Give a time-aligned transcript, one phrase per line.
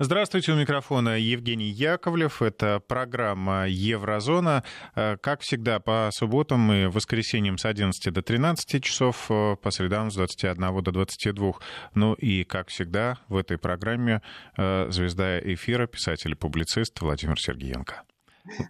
[0.00, 2.40] Здравствуйте, у микрофона Евгений Яковлев.
[2.40, 4.62] Это программа «Еврозона».
[4.94, 10.12] Э, как всегда, по субботам и воскресеньям с 11 до 13 часов, э, по средам
[10.12, 11.54] с 21 до 22.
[11.96, 14.22] Ну и, как всегда, в этой программе
[14.56, 18.04] э, звезда эфира, писатель и публицист Владимир Сергеенко.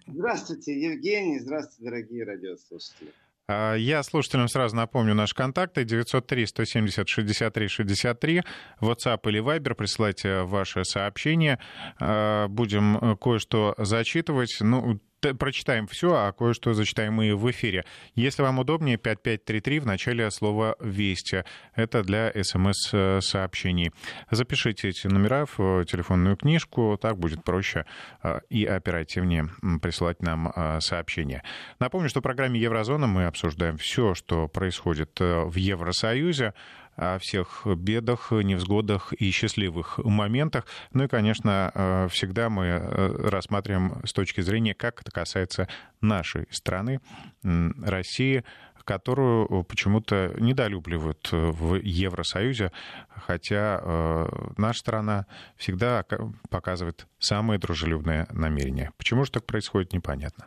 [0.06, 1.40] Здравствуйте, Евгений.
[1.40, 3.12] Здравствуйте, дорогие радиослушатели.
[3.48, 5.84] А, я слушателям сразу напомню наши контакты.
[5.84, 8.44] 903-170-63-63.
[8.80, 9.74] WhatsApp или Viber.
[9.74, 11.58] Присылайте ваши сообщения.
[11.98, 14.58] А, будем кое-что зачитывать.
[14.60, 17.84] Ну, прочитаем все, а кое-что зачитаем и в эфире.
[18.14, 21.44] Если вам удобнее, 5533 в начале слова «Вести».
[21.74, 23.92] Это для СМС-сообщений.
[24.30, 27.86] Запишите эти номера в телефонную книжку, так будет проще
[28.22, 29.48] а, и оперативнее
[29.82, 31.42] присылать нам а, сообщения.
[31.78, 36.54] Напомню, что в программе «Еврозона» мы обсуждаем все, что происходит э, в Евросоюзе,
[36.98, 40.66] о всех бедах, невзгодах и счастливых моментах.
[40.92, 45.68] Ну и, конечно, э, всегда мы э, рассматриваем с точки зрения, как это касается
[46.00, 47.00] нашей страны,
[47.42, 48.44] России,
[48.84, 52.72] которую почему-то недолюбливают в Евросоюзе,
[53.10, 54.26] хотя
[54.56, 55.26] наша страна
[55.56, 56.06] всегда
[56.48, 58.92] показывает самые дружелюбные намерения.
[58.96, 60.46] Почему же так происходит, непонятно.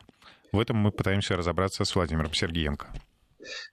[0.50, 2.88] В этом мы пытаемся разобраться с Владимиром Сергеенко.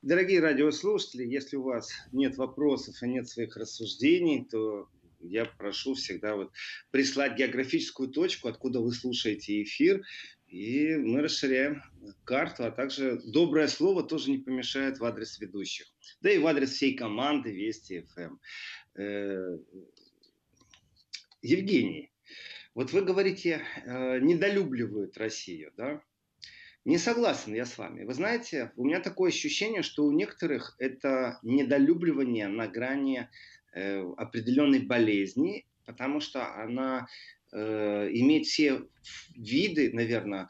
[0.02, 4.88] Дорогие радиослушатели, если у вас нет вопросов и нет своих рассуждений, то
[5.20, 6.52] я прошу всегда вот
[6.92, 10.02] прислать географическую точку, откуда вы слушаете эфир,
[10.48, 11.84] и мы расширяем
[12.24, 15.88] карту, а также доброе слово тоже не помешает в адрес ведущих.
[16.22, 18.38] Да и в адрес всей команды Вести ФМ.
[19.00, 19.58] Э,
[21.42, 22.12] Евгений,
[22.74, 26.02] вот вы говорите, э, недолюбливают Россию, да?
[26.90, 28.04] Не согласен я с вами.
[28.04, 33.30] Вы знаете, у меня такое ощущение, что у некоторых это недолюбливание на грани
[33.74, 37.08] э, определенной болезни, потому что она
[37.52, 38.82] э, имеет все
[39.36, 40.48] виды, наверное,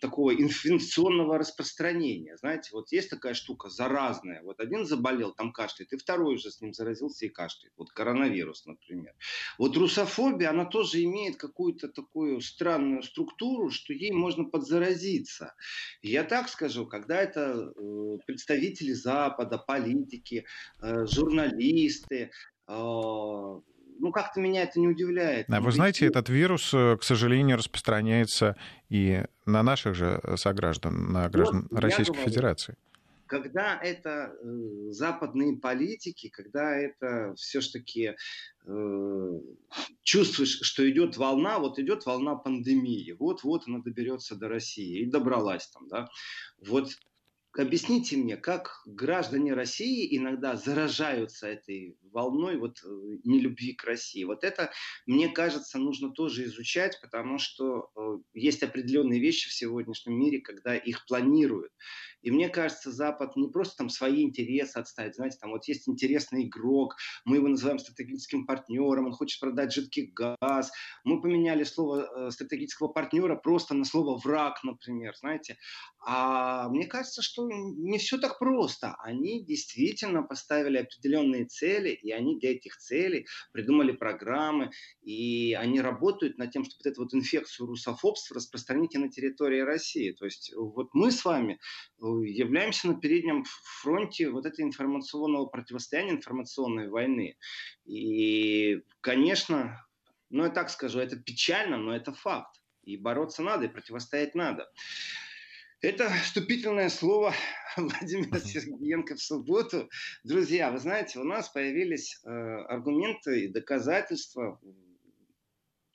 [0.00, 2.36] такого инфекционного распространения.
[2.36, 4.42] Знаете, вот есть такая штука заразная.
[4.42, 7.72] Вот один заболел, там кашляет, и второй уже с ним заразился и кашляет.
[7.76, 9.14] Вот коронавирус, например.
[9.58, 15.54] Вот русофобия, она тоже имеет какую-то такую странную структуру, что ей можно подзаразиться.
[16.02, 20.44] я так скажу, когда это э, представители Запада, политики,
[20.82, 22.30] э, журналисты,
[24.00, 25.46] ну, как-то меня это не удивляет.
[25.48, 28.56] А вы знаете, этот вирус, э, к сожалению, распространяется
[28.88, 32.74] и на наших же сограждан, на граждан вот, Российской говорю, Федерации.
[33.26, 38.14] Когда это э, западные политики, когда это все-таки
[38.66, 39.30] э,
[40.02, 45.68] чувствуешь, что идет волна, вот идет волна пандемии, вот-вот она доберется до России и добралась
[45.68, 46.08] там, да.
[46.66, 46.90] Вот
[47.58, 52.88] Объясните мне, как граждане России иногда заражаются этой волной вот э,
[53.24, 54.24] нелюбви к России.
[54.24, 54.70] Вот это,
[55.06, 60.76] мне кажется, нужно тоже изучать, потому что э, есть определенные вещи в сегодняшнем мире, когда
[60.76, 61.72] их планируют.
[62.22, 65.14] И мне кажется, Запад не просто там свои интересы отставить.
[65.14, 70.12] Знаете, там вот есть интересный игрок, мы его называем стратегическим партнером, он хочет продать жидкий
[70.12, 70.70] газ.
[71.04, 75.56] Мы поменяли слово э, стратегического партнера просто на слово враг, например, знаете.
[76.04, 78.96] А мне кажется, что не все так просто.
[79.02, 84.70] Они действительно поставили определенные цели, и они для этих целей придумали программы,
[85.02, 89.60] и они работают над тем, чтобы вот эту вот инфекцию русофобства распространить и на территории
[89.60, 90.12] России.
[90.12, 91.54] То есть вот мы с вами
[92.00, 93.44] э, являемся на переднем
[93.80, 97.36] фронте вот этой информационного противостояния, информационной войны.
[97.84, 99.84] И, конечно,
[100.30, 102.60] ну я так скажу, это печально, но это факт.
[102.82, 104.70] И бороться надо, и противостоять надо.
[105.82, 107.34] Это вступительное слово
[107.76, 109.88] Владимира Сергеенко в субботу.
[110.24, 114.60] Друзья, вы знаете, у нас появились э, аргументы и доказательства.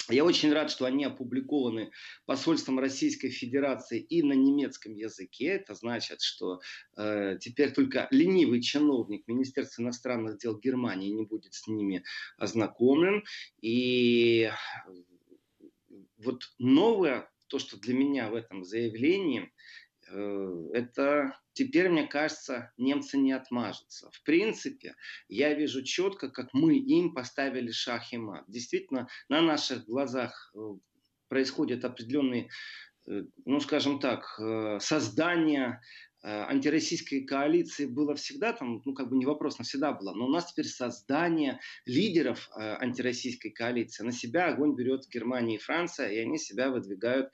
[0.09, 1.91] Я очень рад, что они опубликованы
[2.25, 5.49] посольством Российской Федерации и на немецком языке.
[5.49, 6.61] Это значит, что
[6.97, 12.03] э, теперь только ленивый чиновник Министерства иностранных дел Германии не будет с ними
[12.37, 13.23] ознакомлен.
[13.61, 14.49] И
[16.17, 19.51] вот новое то, что для меня в этом заявлении,
[20.09, 24.09] э, это теперь, мне кажется, немцы не отмажутся.
[24.11, 24.95] В принципе,
[25.27, 28.43] я вижу четко, как мы им поставили шах и мат.
[28.47, 30.59] Действительно, на наших глазах э,
[31.27, 32.49] происходят определенные,
[33.07, 34.39] э, ну, скажем так,
[34.81, 35.81] создания
[36.25, 40.51] антироссийской коалиции было всегда, там, ну, как бы не вопрос, навсегда было, но у нас
[40.51, 44.03] теперь создание лидеров антироссийской коалиции.
[44.03, 47.29] На себя огонь берет Германия и Франция, и они себя выдвигают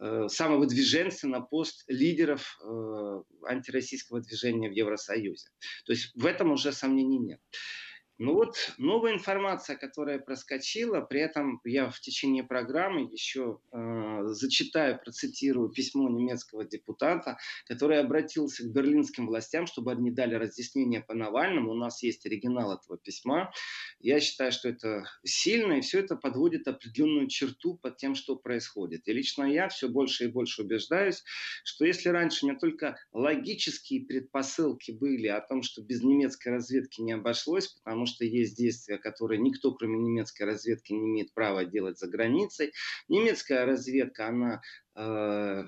[0.00, 5.48] э, самовыдвиженцы на пост лидеров э, антироссийского движения в Евросоюзе.
[5.86, 7.40] То есть в этом уже сомнений нет.
[8.18, 15.00] Ну вот новая информация, которая проскочила, при этом я в течение программы еще э, зачитаю,
[15.02, 21.72] процитирую письмо немецкого депутата, который обратился к берлинским властям, чтобы они дали разъяснение по Навальному.
[21.72, 23.50] У нас есть оригинал этого письма.
[23.98, 29.08] Я считаю, что это сильно, и все это подводит определенную черту под тем, что происходит.
[29.08, 31.24] И лично я все больше и больше убеждаюсь,
[31.64, 37.00] что если раньше у меня только логические предпосылки были о том, что без немецкой разведки
[37.00, 41.64] не обошлось, потому что что есть действия, которые никто, кроме немецкой разведки, не имеет права
[41.64, 42.72] делать за границей.
[43.08, 44.62] Немецкая разведка, она
[44.94, 45.64] э,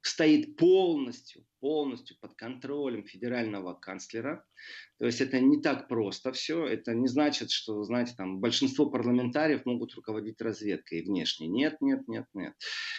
[0.00, 4.44] стоит полностью, полностью под контролем федерального канцлера.
[4.98, 6.66] То есть это не так просто все.
[6.66, 11.46] Это не значит, что, знаете, там большинство парламентариев могут руководить разведкой внешней.
[11.46, 12.54] Нет, нет, нет, нет.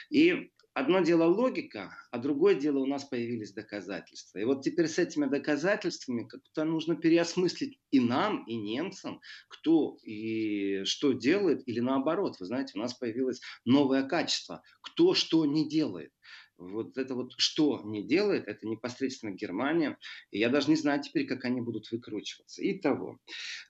[0.10, 4.40] И одно дело логика, а другое дело у нас появились доказательства.
[4.40, 10.84] И вот теперь с этими доказательствами как-то нужно переосмыслить и нам, и немцам, кто и
[10.86, 12.40] что делает, или наоборот.
[12.40, 14.62] Вы знаете, у нас появилось новое качество.
[14.82, 16.12] Кто что не делает.
[16.58, 19.98] Вот это вот что не делает, это непосредственно Германия.
[20.32, 22.62] И я даже не знаю теперь, как они будут выкручиваться.
[22.64, 23.20] Итого,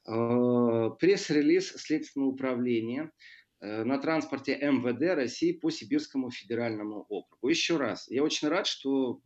[0.05, 3.11] э, пресс-релиз Следственного управления
[3.63, 7.47] на транспорте МВД России по Сибирскому федеральному округу.
[7.47, 9.21] Еще раз, я очень рад, что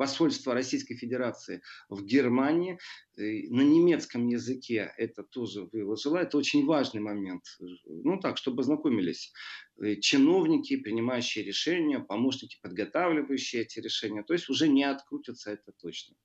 [0.00, 1.60] посольство Российской Федерации
[1.90, 2.78] в Германии
[3.18, 6.16] э, на немецком языке это тоже выложило.
[6.16, 7.42] Это очень важный момент.
[7.84, 9.30] Ну так, чтобы ознакомились
[9.78, 14.22] э, чиновники, принимающие решения, помощники, подготавливающие эти решения.
[14.22, 16.16] То есть уже не открутятся, это точно.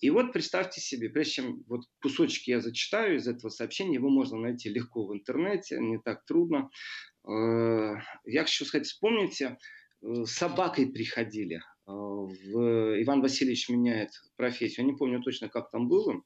[0.00, 4.38] И вот представьте себе, прежде чем вот кусочки я зачитаю из этого сообщения, его можно
[4.38, 6.68] найти легко в интернете, не так трудно.
[7.28, 7.94] Э,
[8.24, 9.56] я хочу сказать, вспомните,
[10.02, 14.86] с собакой приходили в Иван Васильевич меняет профессию.
[14.86, 16.22] Я не помню точно, как там было.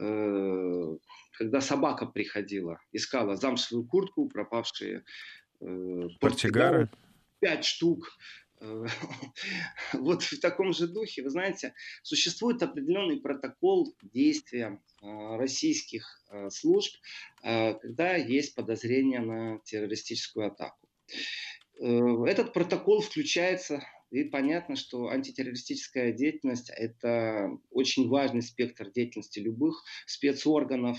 [0.00, 0.96] Э,
[1.32, 5.04] когда собака приходила, искала замшевую куртку, пропавшие
[5.60, 6.88] э, портсигары.
[7.40, 8.16] Пять штук.
[8.60, 8.86] Э,
[9.92, 16.94] вот в таком же духе, вы знаете, существует определенный протокол действия российских служб,
[17.42, 20.86] когда есть подозрение на террористическую атаку.
[21.78, 30.98] Этот протокол включается и понятно, что антитеррористическая деятельность– это очень важный спектр деятельности любых спецорганов.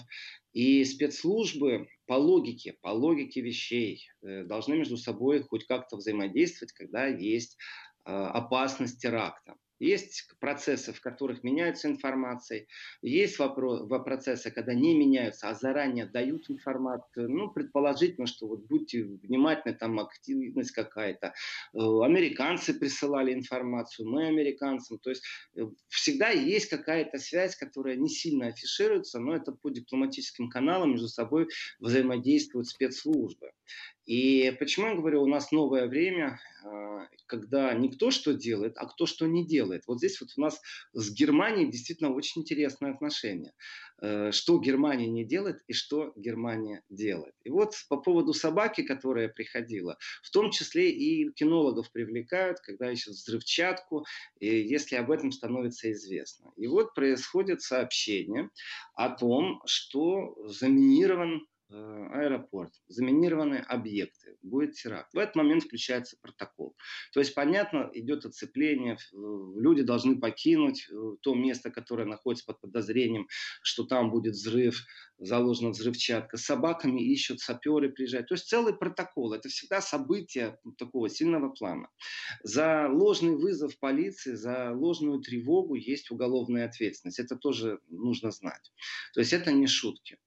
[0.53, 7.07] И спецслужбы по логике, по логике вещей э, должны между собой хоть как-то взаимодействовать, когда
[7.07, 7.57] есть
[8.05, 9.55] э, опасность теракта.
[9.81, 12.67] Есть процессы, в которых меняются информации,
[13.01, 17.27] есть вопрос, процессы, когда не меняются, а заранее дают информацию.
[17.27, 21.33] Ну, предположительно, что вот будьте внимательны, там активность какая-то.
[21.73, 24.99] Э, американцы присылали информацию, мы американцам.
[24.99, 25.23] То есть
[25.55, 31.07] э, всегда есть какая-то связь, которая не сильно афишируется, но это по дипломатическим каналам между
[31.07, 31.47] собой
[31.79, 33.51] взаимодействуют спецслужбы.
[34.05, 38.87] И почему я говорю, у нас новое время, а, когда не кто что делает, а
[38.87, 39.83] кто что не делает.
[39.87, 40.59] Вот здесь вот у нас
[40.93, 43.53] с Германией действительно очень интересное отношение.
[44.01, 47.35] Э, что Германия не делает и что Германия делает.
[47.43, 53.13] И вот по поводу собаки, которая приходила, в том числе и кинологов привлекают, когда ищут
[53.13, 54.05] взрывчатку,
[54.39, 56.51] если об этом становится известно.
[56.57, 58.49] И вот происходит сообщение
[58.95, 65.13] о том, что заминирован аэропорт, заминированы объекты, будет теракт.
[65.13, 66.75] В этот момент включается протокол.
[67.13, 73.27] То есть, понятно, идет оцепление, люди должны покинуть э, то место, которое находится под подозрением,
[73.61, 74.85] что там будет взрыв,
[75.17, 76.37] заложена взрывчатка.
[76.37, 78.27] С собаками ищут, саперы приезжают.
[78.27, 79.33] То есть целый протокол.
[79.33, 81.89] Это всегда событие такого сильного плана.
[82.43, 87.19] За ложный вызов полиции, за ложную тревогу есть уголовная ответственность.
[87.19, 88.71] Это тоже нужно знать.
[89.13, 90.17] То есть это не шутки.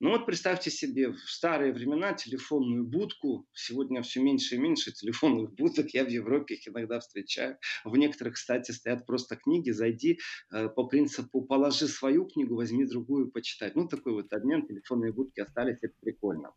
[0.00, 3.46] Ну вот представьте себе в старые времена телефонную будку.
[3.52, 5.90] Сегодня все меньше и меньше телефонных будок.
[5.90, 7.58] Я в Европе их иногда встречаю.
[7.84, 9.70] В некоторых, кстати, стоят просто книги.
[9.70, 10.18] Зайди
[10.52, 13.74] э, по принципу положи свою книгу, возьми другую почитать.
[13.76, 16.52] Ну такой вот обмен, телефонные будки остались, это прикольно.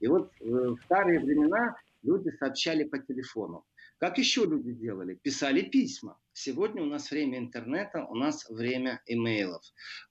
[0.00, 3.64] И вот э, в старые времена люди сообщали по телефону.
[4.02, 5.14] Как еще люди делали?
[5.14, 6.18] Писали письма.
[6.32, 9.62] Сегодня у нас время интернета, у нас время имейлов.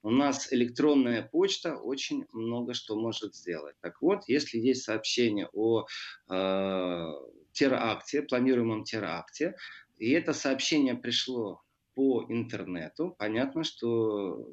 [0.01, 3.75] У нас электронная почта очень много что может сделать.
[3.81, 5.85] Так вот, если есть сообщение о
[6.29, 7.05] э,
[7.51, 9.57] теракте, планируемом теракте,
[9.97, 11.61] и это сообщение пришло
[11.93, 14.47] по интернету, понятно, что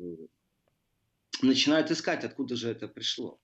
[1.43, 3.39] начинают искать, откуда же это пришло.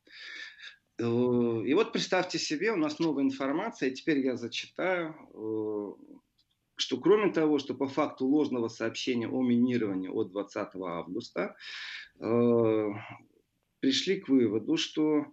[0.98, 5.14] Э, и вот представьте себе, у нас новая информация, и теперь я зачитаю.
[5.34, 6.14] Э,
[6.76, 11.56] что кроме того, что по факту ложного сообщения о минировании от 20 августа,
[12.20, 12.88] э,
[13.80, 15.26] пришли к выводу, что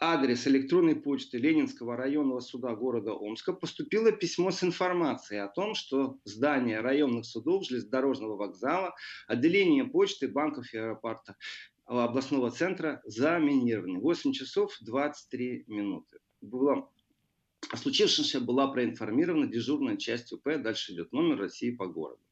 [0.00, 6.18] адрес электронной почты Ленинского районного суда города Омска поступило письмо с информацией о том, что
[6.24, 8.94] здание районных судов, железнодорожного вокзала,
[9.28, 11.36] отделение почты, банков и аэропорта
[11.86, 13.98] областного центра заминированы.
[14.00, 16.18] 8 часов 23 минуты.
[16.40, 16.90] Было
[17.70, 17.76] о
[18.40, 20.44] была проинформирована дежурная часть УП.
[20.58, 22.23] Дальше идет номер России по городу.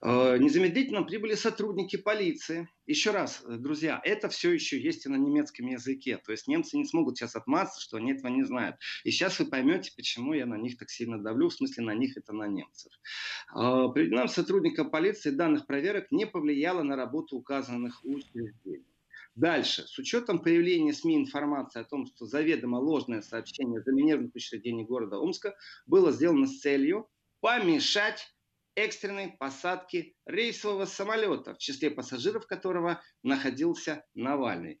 [0.00, 2.68] Э, незамедлительно прибыли сотрудники полиции.
[2.86, 6.18] Еще раз, э, друзья, это все еще есть и на немецком языке.
[6.18, 8.76] То есть немцы не смогут сейчас отмазаться, что они этого не знают.
[9.04, 11.48] И сейчас вы поймете, почему я на них так сильно давлю.
[11.48, 12.92] В смысле, на них это на немцев.
[13.54, 18.84] Э, Приведенным сотрудникам полиции данных проверок не повлияло на работу указанных учреждений.
[19.34, 19.86] Дальше.
[19.86, 25.54] С учетом появления СМИ информации о том, что заведомо ложное сообщение заминированных учреждений города Омска
[25.86, 27.08] было сделано с целью
[27.40, 28.34] помешать
[28.78, 34.78] экстренной посадке рейсового самолета, в числе пассажиров которого находился Навальный.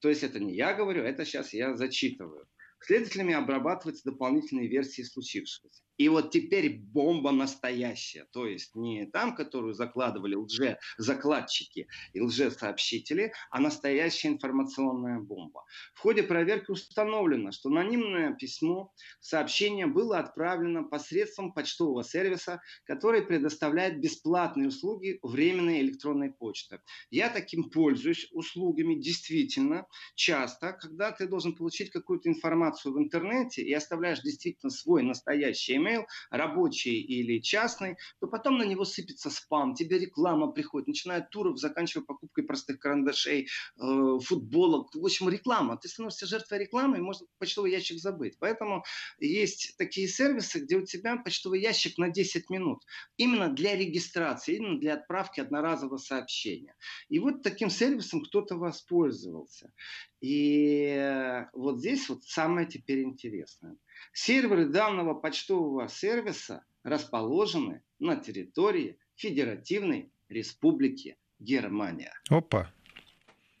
[0.00, 2.46] То есть это не я говорю, это сейчас я зачитываю.
[2.80, 5.82] Следователями обрабатываются дополнительные версии случившегося.
[6.00, 8.26] И вот теперь бомба настоящая.
[8.32, 15.62] То есть не там, которую закладывали лже-закладчики и лже-сообщители, а настоящая информационная бомба.
[15.92, 24.00] В ходе проверки установлено, что анонимное письмо, сообщение было отправлено посредством почтового сервиса, который предоставляет
[24.00, 26.80] бесплатные услуги временной электронной почты.
[27.10, 33.72] Я таким пользуюсь услугами действительно часто, когда ты должен получить какую-то информацию в интернете и
[33.72, 39.98] оставляешь действительно свой настоящий email, рабочий или частный, то потом на него сыпется спам, тебе
[39.98, 43.48] реклама приходит, начиная от туров, заканчивая покупкой простых карандашей,
[43.78, 45.76] э, футболок, в общем, реклама.
[45.76, 48.36] Ты становишься жертвой рекламы, и можно почтовый ящик забыть.
[48.38, 48.84] Поэтому
[49.18, 52.82] есть такие сервисы, где у тебя почтовый ящик на 10 минут.
[53.16, 56.74] Именно для регистрации, именно для отправки одноразового сообщения.
[57.08, 59.72] И вот таким сервисом кто-то воспользовался.
[60.20, 63.76] И вот здесь вот самое теперь интересное.
[64.12, 72.12] Серверы данного почтового сервиса расположены на территории Федеративной Республики Германия.
[72.28, 72.70] Опа.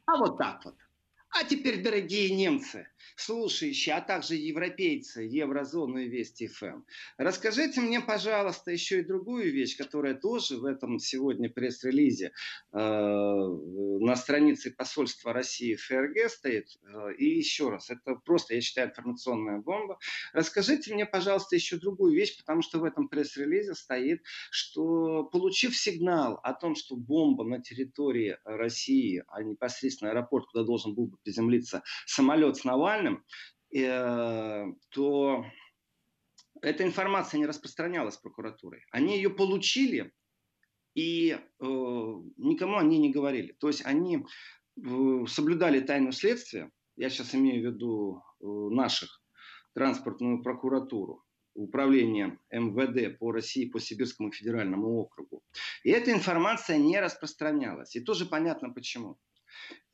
[0.06, 0.74] А вот так вот.
[1.32, 6.82] А теперь, дорогие немцы, слушающие, а также европейцы Еврозону и Вести ФМ,
[7.18, 12.32] расскажите мне, пожалуйста, еще и другую вещь, которая тоже в этом сегодня пресс-релизе
[12.72, 16.66] э, на странице посольства России в ФРГ стоит.
[16.82, 19.98] Э, и еще раз, это просто, я считаю, информационная бомба.
[20.32, 26.40] Расскажите мне, пожалуйста, еще другую вещь, потому что в этом пресс-релизе стоит, что получив сигнал
[26.42, 31.82] о том, что бомба на территории России, а непосредственно аэропорт, куда должен был бы приземлиться
[32.06, 33.24] самолет с Навальным,
[33.74, 35.44] э, то
[36.62, 38.84] эта информация не распространялась прокуратурой.
[38.90, 40.12] Они ее получили,
[40.94, 43.52] и э, никому они не говорили.
[43.58, 44.24] То есть они
[44.76, 49.22] э, соблюдали тайну следствия, я сейчас имею в виду э, наших,
[49.72, 51.24] транспортную прокуратуру,
[51.54, 55.42] управление МВД по России, по Сибирскому федеральному округу.
[55.84, 57.96] И эта информация не распространялась.
[57.96, 59.18] И тоже понятно почему.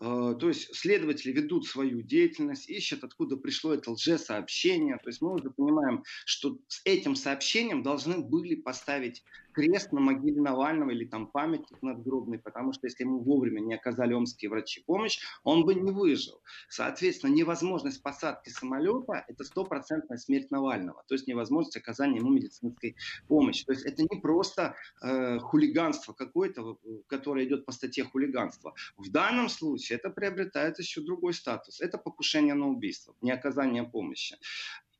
[0.00, 4.98] Э, то есть следователи ведут свою деятельность, ищут, откуда пришло это лжесообщение.
[4.98, 9.24] То есть мы уже понимаем, что с этим сообщением должны были поставить
[9.56, 14.12] крест на могиле Навального или там памятник надгробный, потому что если ему вовремя не оказали
[14.12, 16.42] омские врачи помощь, он бы не выжил.
[16.68, 22.96] Соответственно, невозможность посадки самолета– это стопроцентная смерть Навального, то есть невозможность оказания ему медицинской
[23.28, 23.64] помощи.
[23.64, 26.76] То есть это не просто э, хулиганство какое-то,
[27.06, 28.74] которое идет по статье хулиганства.
[28.98, 31.80] В данном случае это приобретает еще другой статус.
[31.80, 34.36] Это покушение на убийство, не оказание помощи.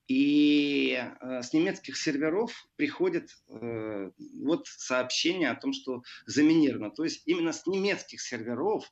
[0.09, 6.91] И э, с немецких серверов приходит э, вот сообщение о том, что заминировано.
[6.91, 8.89] То есть именно с немецких серверов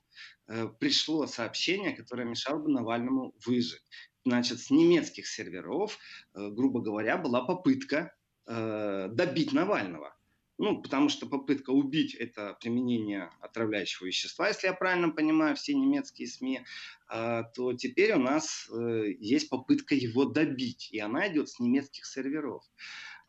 [0.47, 3.83] э, пришло сообщение, которое мешало бы Навальному выжить.
[4.25, 5.97] Значит, с немецких серверов,
[6.33, 8.13] э, грубо говоря, была попытка
[8.45, 10.17] э, добить Навального.
[10.57, 16.29] Ну, потому что попытка убить– это применение отравляющего вещества, если я правильно понимаю все немецкие
[16.29, 16.61] СМИ,
[17.07, 22.05] а, то теперь у нас э, есть попытка его добить, и она идет с немецких
[22.05, 22.63] серверов.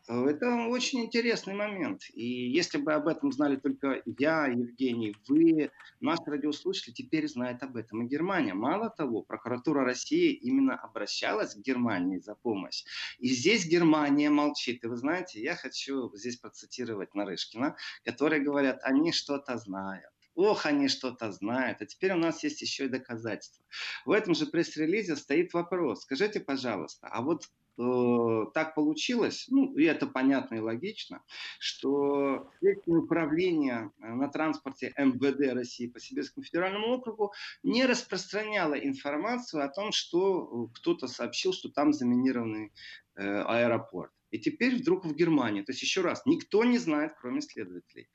[0.08, 2.02] Это очень интересный момент.
[2.12, 7.76] И если бы об этом знали только я, Евгений, вы, наши радиослушатели, теперь знают об
[7.76, 8.54] этом и Германия.
[8.54, 12.84] Мало того, прокуратура России именно обращалась к Германии за помощь.
[13.18, 14.84] И здесь Германия молчит.
[14.84, 20.88] И вы знаете, я хочу здесь процитировать Нарышкина, которые говорят, они что-то знают Ох, они
[20.88, 21.80] что-то знают.
[21.80, 23.64] А теперь у нас есть еще и доказательства.
[24.04, 26.02] В этом же пресс-релизе стоит вопрос.
[26.02, 27.48] Скажите, пожалуйста, а вот
[27.78, 31.23] э, так получилось, ну, и это понятно и логично,
[31.59, 32.50] что
[32.87, 39.92] управление э, на транспорте МВД России по Сибирскому федеральному округу не распространяло информацию о том,
[39.92, 42.73] что э, кто-то сообщил, что там заминированный
[43.16, 44.15] э, аэропорт.
[44.37, 45.62] И теперь вдруг в Германии.
[45.62, 48.09] То есть, еще раз, никто не знает, кроме следователей.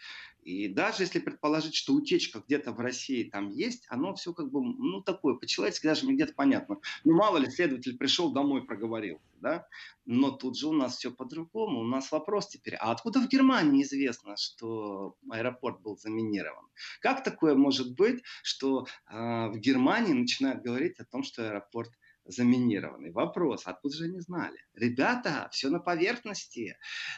[0.44, 4.62] И даже если предположить, что утечка где-то в России там есть, оно все как бы,
[4.62, 6.78] ну, такое, по-человечески даже мне где-то понятно.
[7.04, 9.68] Ну, мало ли, следователь пришел домой, проговорил, да?
[10.06, 11.82] Но тут же у нас все по-другому.
[11.82, 16.66] У нас вопрос теперь, а откуда в Германии известно, что аэропорт был заминирован?
[17.01, 21.92] Как такое может быть, что э, в Германии начинают говорить о том, что аэропорт
[22.25, 23.12] заминированный.
[23.12, 24.58] Вопрос, откуда же они знали?
[24.74, 26.78] Ребята, все на поверхности.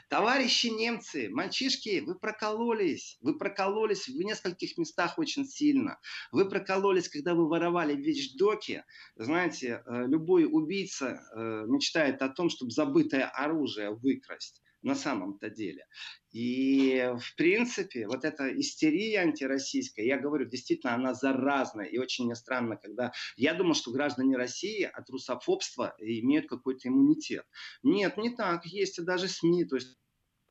[0.10, 3.18] Товарищи немцы, мальчишки, вы прокололись.
[3.22, 6.00] Вы прокололись в нескольких местах очень сильно.
[6.32, 8.84] Вы прокололись, когда вы воровали вещдоки.
[9.16, 15.88] Знаете, э, любой убийца э, мечтает о том, чтобы забытое оружие выкрасть на самом-то деле.
[16.32, 21.86] И, в принципе, вот эта истерия антироссийская, я говорю, действительно, она заразная.
[21.86, 23.12] И очень мне странно, когда...
[23.36, 27.46] Я думал, что граждане России от русофобства имеют какой-то иммунитет.
[27.82, 28.66] Нет, не так.
[28.66, 29.66] Есть и даже СМИ.
[29.66, 29.96] То есть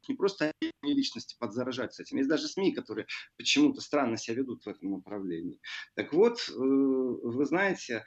[0.09, 2.17] не просто личности подзаражать с этим.
[2.17, 5.61] Есть даже СМИ, которые почему-то странно себя ведут в этом направлении.
[5.95, 8.05] Так вот, э, вы знаете,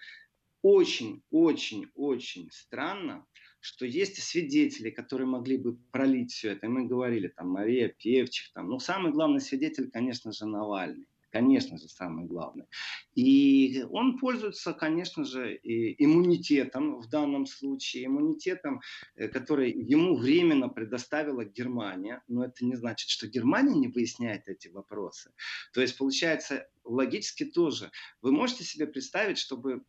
[0.62, 3.26] очень, очень, очень странно,
[3.66, 6.68] что есть свидетели, которые могли бы пролить все это.
[6.68, 11.78] И мы говорили, там, Мария Певчих, там, ну, самый главный свидетель, конечно же, Навальный конечно
[11.78, 12.66] же, самое главное.
[13.14, 18.80] И он пользуется, конечно же, иммунитетом в данном случае, иммунитетом,
[19.18, 22.24] э, который ему временно предоставила Германия.
[22.30, 25.32] Но это не значит, что Германия не выясняет эти вопросы.
[25.74, 27.92] То есть, получается, логически тоже.
[28.22, 29.84] Вы можете себе представить, чтобы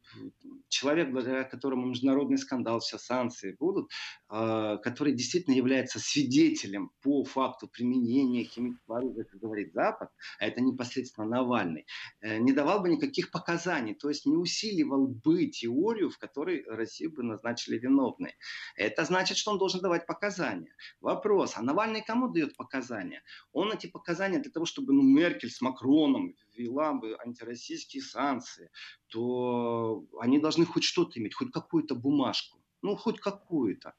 [0.68, 3.90] человек, благодаря которому международный скандал, все санкции будут,
[4.30, 10.60] э, который действительно является свидетелем по факту применения химического оружия, как говорит Запад, а это
[10.60, 11.86] непосредственно Навальный,
[12.20, 17.12] э, не давал бы никаких показаний, то есть не усиливал бы теорию, в которой Россию
[17.12, 18.34] бы назначили виновной.
[18.76, 20.74] Это значит, что он должен давать показания.
[21.00, 23.22] Вопрос, а Навальный кому дает показания?
[23.52, 28.70] Он эти показания для того, чтобы ну, Меркель с Макроном ввела бы антироссийские санкции,
[29.08, 32.60] то они должны хоть что-то иметь, хоть какую-то бумажку.
[32.82, 33.94] Ну, хоть какую-то.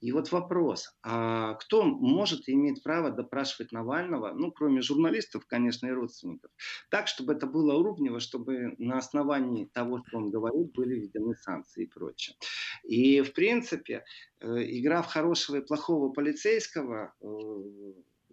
[0.00, 5.86] И вот вопрос, а кто может и имеет право допрашивать Навального, ну, кроме журналистов, конечно,
[5.86, 6.50] и родственников,
[6.90, 11.84] так, чтобы это было урубнево, чтобы на основании того, что он говорит, были введены санкции
[11.84, 12.36] и прочее.
[12.84, 14.04] И, в принципе,
[14.40, 14.46] э,
[14.78, 17.26] игра в хорошего и плохого полицейского э,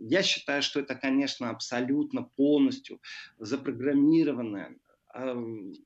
[0.10, 3.00] я считаю, что это, конечно, абсолютно полностью
[3.40, 4.76] запрограммированная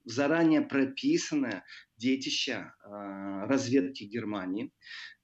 [0.06, 1.66] заранее прописанное
[1.98, 4.72] детище а, разведки Германии,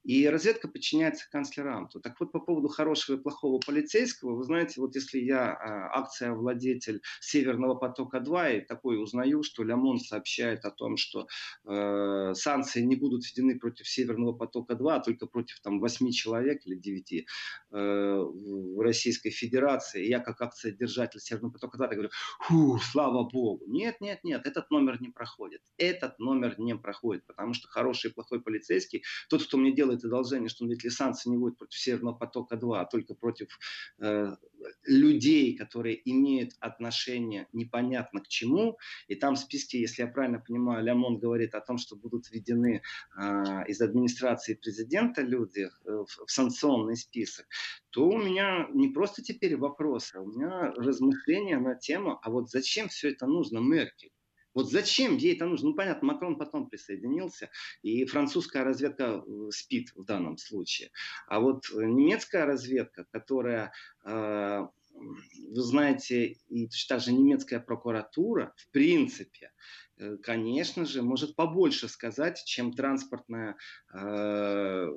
[0.03, 1.99] и разведка подчиняется канцлеранту.
[1.99, 7.01] Так вот, по поводу хорошего и плохого полицейского, вы знаете, вот если я а, акция-владетель
[7.21, 11.27] Северного потока-2 и такой узнаю, что Лямон сообщает о том, что
[11.65, 16.75] э, санкции не будут введены против Северного потока-2, а только против там 8 человек или
[16.75, 17.25] 9 э,
[17.71, 22.09] в Российской Федерации, и я как акция-держатель Северного потока-2 говорю,
[22.41, 23.63] фу, слава богу.
[23.67, 25.61] Нет, нет, нет, этот номер не проходит.
[25.77, 30.05] Этот номер не проходит, потому что хороший и плохой полицейский, тот, кто мне делает делает
[30.05, 33.59] одолжение, что он ведь санкции не будет против Северного потока-2, а только против
[33.99, 34.35] э,
[34.85, 38.77] людей, которые имеют отношение непонятно к чему.
[39.07, 42.81] И там в списке, если я правильно понимаю, Лямон говорит о том, что будут введены
[43.17, 43.23] э,
[43.67, 47.45] из администрации президента люди э, в, в санкционный список,
[47.89, 52.49] то у меня не просто теперь вопросы, а у меня размышления на тему, а вот
[52.49, 54.11] зачем все это нужно Меркель?
[54.53, 55.69] Вот зачем ей это нужно?
[55.69, 57.49] Ну, понятно, Макрон потом присоединился,
[57.81, 60.91] и французская разведка э, спит в данном случае.
[61.27, 63.73] А вот э, немецкая разведка, которая
[64.05, 69.82] э, вы знаете, и точно так же немецкая прокуратура, в принципе, Э,
[70.23, 73.55] конечно же, может побольше сказать, чем транспортная
[73.93, 74.87] э,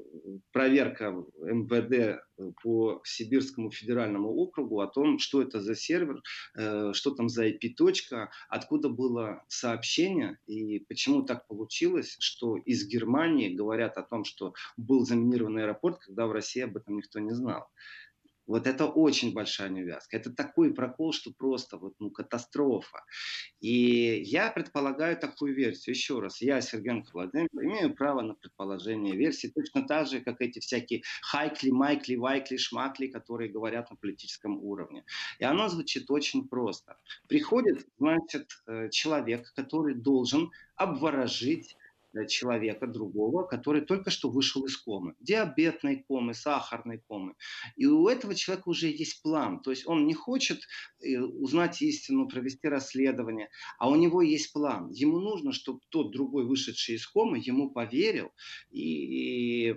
[0.52, 2.18] проверка МВД э,
[2.62, 6.22] по Сибирскому федеральному округу о том, что это за сервер,
[6.56, 13.54] э, что там за IP-точка, откуда было сообщение и почему так получилось, что из Германии
[13.54, 17.68] говорят о том, что был заминированный аэропорт, когда в России об этом никто не знал.
[18.46, 20.16] Вот это очень большая неувязка.
[20.16, 23.04] Это такой прокол, что просто вот, ну, катастрофа.
[23.60, 25.94] И я предполагаю такую версию.
[25.94, 30.60] Еще раз, я, Сергей Владимир, имею право на предположение версии, точно так же, как эти
[30.60, 35.04] всякие хайкли, майкли, вайкли, шмакли, которые говорят на политическом уровне.
[35.38, 36.96] И оно звучит очень просто.
[37.28, 41.76] Приходит, значит, э, человек, который должен обворожить
[42.24, 45.14] человека другого, который только что вышел из комы.
[45.20, 47.34] Диабетной комы, сахарной комы.
[47.76, 49.60] И у этого человека уже есть план.
[49.60, 50.60] То есть он не хочет
[51.02, 54.90] э, узнать истину, провести расследование, а у него есть план.
[54.90, 58.30] Ему нужно, чтобы тот другой, вышедший из комы, ему поверил
[58.70, 59.74] и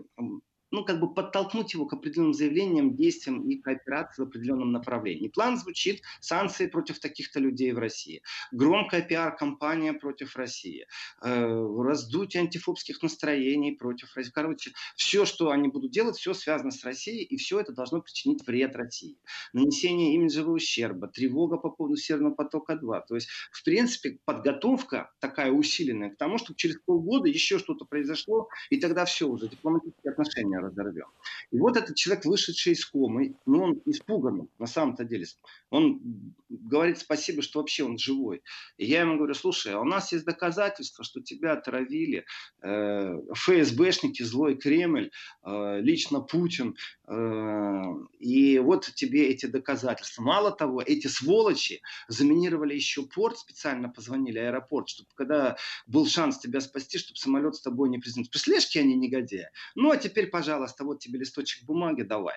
[0.71, 5.27] ну, как бы подтолкнуть его к определенным заявлениям, действиям и кооперации в определенном направлении.
[5.27, 10.85] План звучит санкции против таких-то людей в России, громкая пиар-компания против России,
[11.21, 14.31] э, раздутие антифобских настроений против России.
[14.31, 18.45] Короче, все, что они будут делать, все связано с Россией, и все это должно причинить
[18.45, 19.17] вред России.
[19.53, 23.01] Нанесение имиджевого ущерба, тревога по поводу Северного потока-2.
[23.07, 28.49] То есть, в принципе, подготовка такая усиленная к тому, чтобы через полгода еще что-то произошло,
[28.69, 31.07] и тогда все уже, дипломатические отношения разорвем.
[31.51, 35.25] И вот этот человек, вышедший из комы, ну, он испуганный на самом-то деле.
[35.69, 38.41] Он говорит спасибо, что вообще он живой.
[38.77, 42.25] И я ему говорю, слушай, а у нас есть доказательства, что тебя отравили
[42.61, 45.11] э, ФСБшники, злой Кремль,
[45.43, 46.75] э, лично Путин.
[47.07, 47.83] Э,
[48.19, 50.23] и вот тебе эти доказательства.
[50.23, 55.55] Мало того, эти сволочи заминировали еще порт, специально позвонили аэропорт, чтобы когда
[55.85, 58.31] был шанс тебя спасти, чтобы самолет с тобой не приземлился.
[58.31, 59.49] Представляешь, они негодяи?
[59.75, 62.35] Ну, а теперь, пожалуйста, вот тебе листочек бумаги, давай.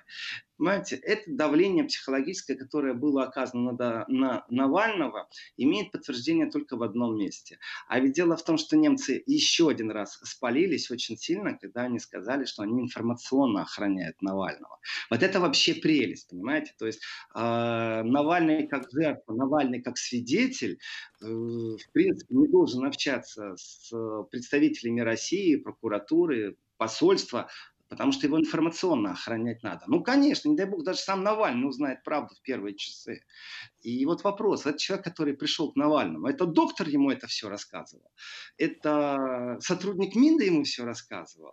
[0.58, 7.16] Понимаете, это давление психологическое, которое было оказано на, на Навального, имеет подтверждение только в одном
[7.16, 7.58] месте.
[7.88, 11.98] А ведь дело в том, что немцы еще один раз спалились очень сильно, когда они
[11.98, 14.78] сказали, что они информационно охраняют Навального.
[15.10, 16.74] Вот это вообще прелесть, понимаете?
[16.78, 17.02] То есть
[17.34, 20.78] э, Навальный как жертва, Навальный как свидетель,
[21.20, 23.92] э, в принципе, не должен общаться с
[24.30, 27.48] представителями России, прокуратуры, посольства,
[27.92, 29.84] потому что его информационно охранять надо.
[29.86, 33.20] Ну, конечно, не дай бог, даже сам Навальный узнает правду в первые часы.
[33.82, 38.10] И вот вопрос, это человек, который пришел к Навальному, это доктор ему это все рассказывал,
[38.56, 41.52] это сотрудник МИНДа ему все рассказывал,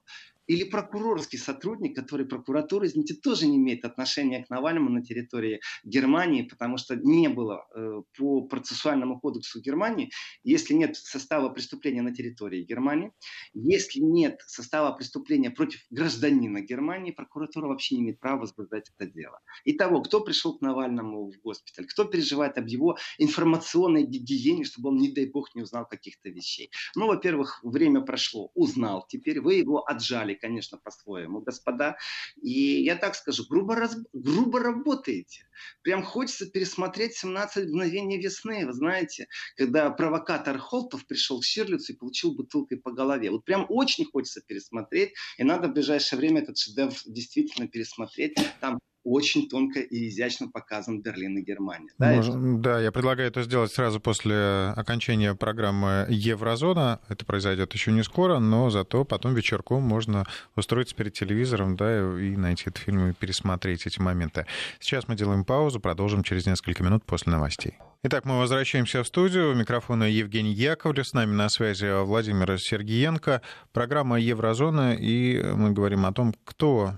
[0.50, 6.42] или прокурорский сотрудник, который прокуратура, извините, тоже не имеет отношения к Навальному на территории Германии,
[6.42, 10.10] потому что не было э, по процессуальному кодексу Германии,
[10.44, 13.12] если нет состава преступления на территории Германии,
[13.54, 19.40] если нет состава преступления против гражданина Германии, прокуратура вообще не имеет права возбуждать это дело.
[19.66, 24.98] Итого, кто пришел к Навальному в госпиталь, кто переживает об его информационной гигиене, чтобы он,
[24.98, 26.72] не дай бог, не узнал каких-то вещей.
[26.96, 31.98] Ну, во-первых, время прошло, узнал, теперь вы его отжали конечно, по-своему, господа.
[32.42, 33.98] И я так скажу, грубо, раз...
[34.14, 35.46] грубо работаете.
[35.82, 41.96] Прям хочется пересмотреть 17 мгновений весны, вы знаете, когда провокатор Холтов пришел к Ширлицу и
[41.96, 43.32] получил бутылкой по голове.
[43.32, 48.38] Вот прям очень хочется пересмотреть, и надо в ближайшее время этот шедевр действительно пересмотреть.
[48.60, 51.90] Там очень тонко и изящно показан Берлин и Германия.
[51.98, 57.00] Да, Можно, да, я предлагаю это сделать сразу после окончания программы Еврозона.
[57.08, 62.36] Это произойдет еще не скоро, но зато потом вечерком можно устроиться перед телевизором да, и
[62.36, 64.46] найти этот фильм и пересмотреть эти моменты.
[64.80, 67.78] Сейчас мы делаем паузу, продолжим через несколько минут после новостей.
[68.02, 69.52] Итак, мы возвращаемся в студию.
[69.52, 71.06] У микрофона Евгений Яковлев.
[71.06, 73.42] С нами на связи Владимир Сергиенко.
[73.74, 74.96] Программа Еврозона.
[74.96, 76.94] И мы говорим о том, кто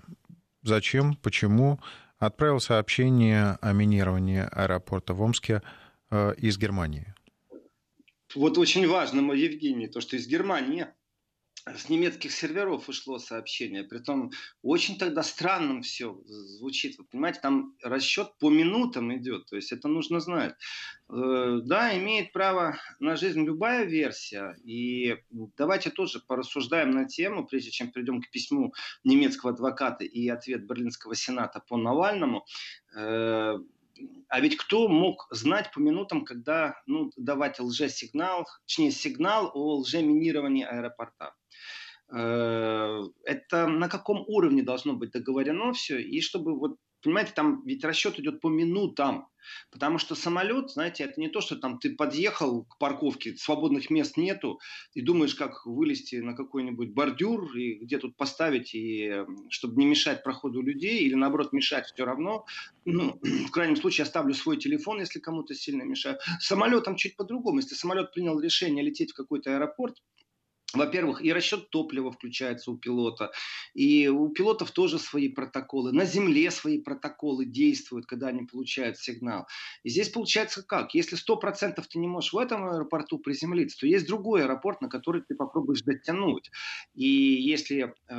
[0.64, 1.80] зачем, почему
[2.18, 5.62] отправил сообщение о минировании аэропорта в Омске
[6.12, 7.14] э, из Германии.
[8.36, 10.88] Вот очень важно, Евгений, то, что из Германии
[11.66, 13.84] с немецких серверов ушло сообщение.
[13.84, 14.32] Притом
[14.64, 16.98] очень тогда странным все звучит.
[16.98, 19.46] Вы понимаете, там расчет по минутам идет.
[19.46, 20.56] То есть это нужно знать.
[21.10, 24.56] Э, да, имеет право на жизнь любая версия.
[24.64, 25.18] И
[25.58, 31.16] давайте тоже порассуждаем на тему, прежде чем перейдем к письму немецкого адвоката и ответ Берлинского
[31.16, 32.46] сената по Навальному.
[34.30, 40.64] А ведь кто мог знать по минутам, когда ну, давать лжесигнал, точнее сигнал о лжеминировании
[40.64, 41.34] аэропорта?
[42.14, 47.84] Э, это на каком уровне должно быть договорено все, и чтобы вот понимаете, там ведь
[47.84, 49.28] расчет идет по минутам,
[49.72, 54.18] потому что самолет, знаете, это не то, что там ты подъехал к парковке, свободных мест
[54.18, 54.60] нету,
[54.94, 60.24] и думаешь, как вылезти на какой-нибудь бордюр и где тут поставить, и чтобы не мешать
[60.24, 62.46] проходу людей, или наоборот мешать все равно.
[62.86, 66.18] Ну, в крайнем случае оставлю свой телефон, если кому-то сильно мешаю.
[66.40, 67.60] Самолетом чуть по-другому.
[67.60, 69.96] Если самолет принял решение лететь в какой-то аэропорт,
[70.74, 73.32] во-первых, и расчет топлива включается у пилота,
[73.74, 79.48] и у пилотов тоже свои протоколы, на земле свои протоколы действуют, когда они получают сигнал.
[79.84, 80.94] И здесь получается как?
[80.94, 85.22] Если 100% ты не можешь в этом аэропорту приземлиться, то есть другой аэропорт, на который
[85.22, 86.52] ты попробуешь дотянуть.
[86.94, 88.16] И если э,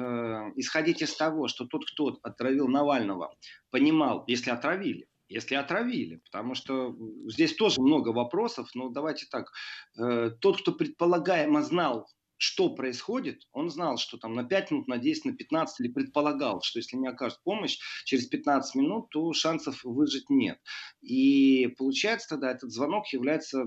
[0.56, 3.34] исходить из того, что тот, кто отравил Навального,
[3.70, 6.94] понимал, если отравили, если отравили, потому что
[7.26, 9.50] здесь тоже много вопросов, но давайте так,
[9.98, 12.06] э, тот, кто предполагаемо знал
[12.42, 16.60] что происходит, он знал, что там на 5 минут, на 10, на 15, или предполагал,
[16.60, 20.58] что если не окажет помощь через 15 минут, то шансов выжить нет.
[21.00, 23.66] И получается тогда этот звонок является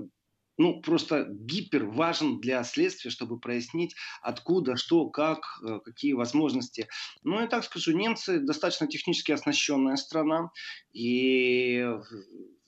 [0.58, 6.88] ну, просто гипер важен для следствия, чтобы прояснить, откуда, что, как, э, какие возможности.
[7.22, 10.50] Ну, я так скажу, немцы достаточно технически оснащенная страна,
[10.92, 11.86] и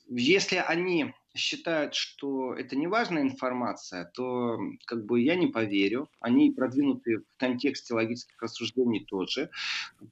[0.07, 6.09] если они считают, что это не важная информация, то как бы я не поверю.
[6.19, 9.49] Они продвинуты в контексте логических рассуждений тоже.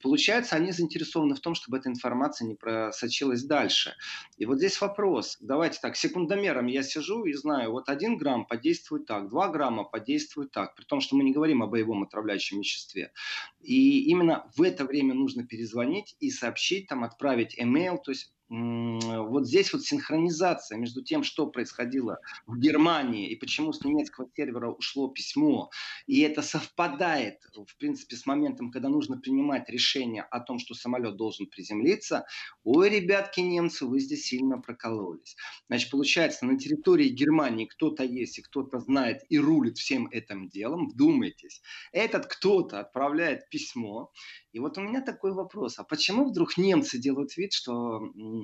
[0.02, 3.94] Получается, они заинтересованы в том, чтобы эта информация не просочилась дальше.
[4.36, 5.38] И вот здесь вопрос.
[5.40, 10.50] Давайте так, секундомером я сижу и знаю, вот один грамм подействует так, два грамма подействует
[10.52, 13.12] так, при том, что мы не говорим о боевом отравляющем веществе.
[13.60, 19.46] И именно в это время нужно перезвонить и сообщить, там, отправить email, то есть вот
[19.46, 25.08] здесь вот синхронизация между тем, что происходило в Германии и почему с немецкого сервера ушло
[25.08, 25.70] письмо,
[26.06, 31.16] и это совпадает, в принципе, с моментом, когда нужно принимать решение о том, что самолет
[31.16, 32.24] должен приземлиться,
[32.64, 35.36] ой, ребятки, немцы, вы здесь сильно прокололись.
[35.68, 40.88] Значит, получается, на территории Германии кто-то есть и кто-то знает и рулит всем этим делом,
[40.88, 41.60] вдумайтесь.
[41.92, 44.10] Этот кто-то отправляет письмо,
[44.52, 48.00] и вот у меня такой вопрос, а почему вдруг немцы делают вид, что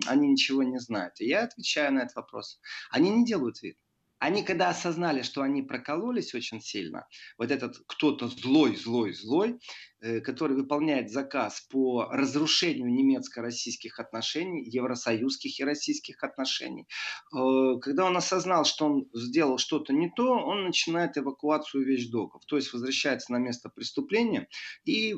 [0.07, 1.21] они ничего не знают?
[1.21, 2.61] И я отвечаю на этот вопрос.
[2.91, 3.77] Они не делают вид.
[4.25, 9.59] Они когда осознали, что они прокололись очень сильно, вот этот кто-то злой, злой, злой,
[10.01, 16.87] э, который выполняет заказ по разрушению немецко-российских отношений, евросоюзских и российских отношений,
[17.37, 22.57] э, когда он осознал, что он сделал что-то не то, он начинает эвакуацию вещдоков, то
[22.57, 24.49] есть возвращается на место преступления
[24.87, 25.15] и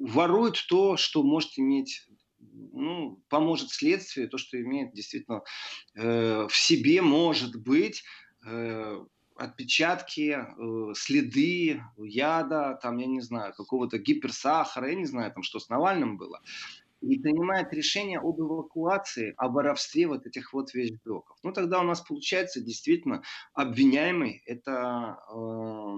[0.00, 2.07] ворует то, что может иметь
[2.72, 5.42] ну, поможет следствию, то, что имеет действительно
[5.94, 8.04] э, в себе, может быть,
[8.46, 9.04] э,
[9.36, 15.60] отпечатки, э, следы яда, там, я не знаю, какого-то гиперсахара, я не знаю, там, что
[15.60, 16.40] с Навальным было,
[17.00, 21.36] и принимает решение об эвакуации, о воровстве вот этих вот вещдоков.
[21.42, 23.22] Ну, тогда у нас получается действительно
[23.54, 25.94] обвиняемый, это э,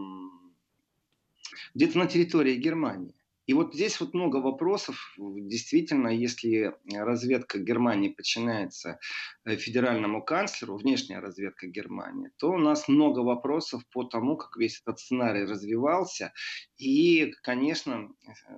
[1.75, 3.15] где-то на территории Германии.
[3.51, 5.13] И вот здесь вот много вопросов.
[5.19, 9.01] Действительно, если разведка Германии подчиняется
[9.45, 14.81] э, федеральному канцлеру, внешняя разведка Германии, то у нас много вопросов по тому, как весь
[14.81, 16.33] этот сценарий развивался.
[16.81, 18.09] И, конечно,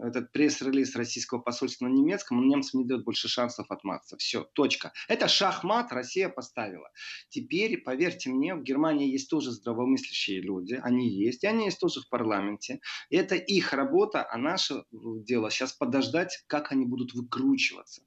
[0.00, 4.16] этот пресс-релиз российского посольства на немецком, он немцам не дает больше шансов отматься.
[4.16, 4.92] Все, точка.
[5.08, 6.88] Это шахмат Россия поставила.
[7.30, 10.78] Теперь, поверьте мне, в Германии есть тоже здравомыслящие люди.
[10.80, 12.78] Они есть, и они есть тоже в парламенте.
[13.10, 18.02] Это их работа, а наша дело сейчас подождать, как они будут выкручиваться.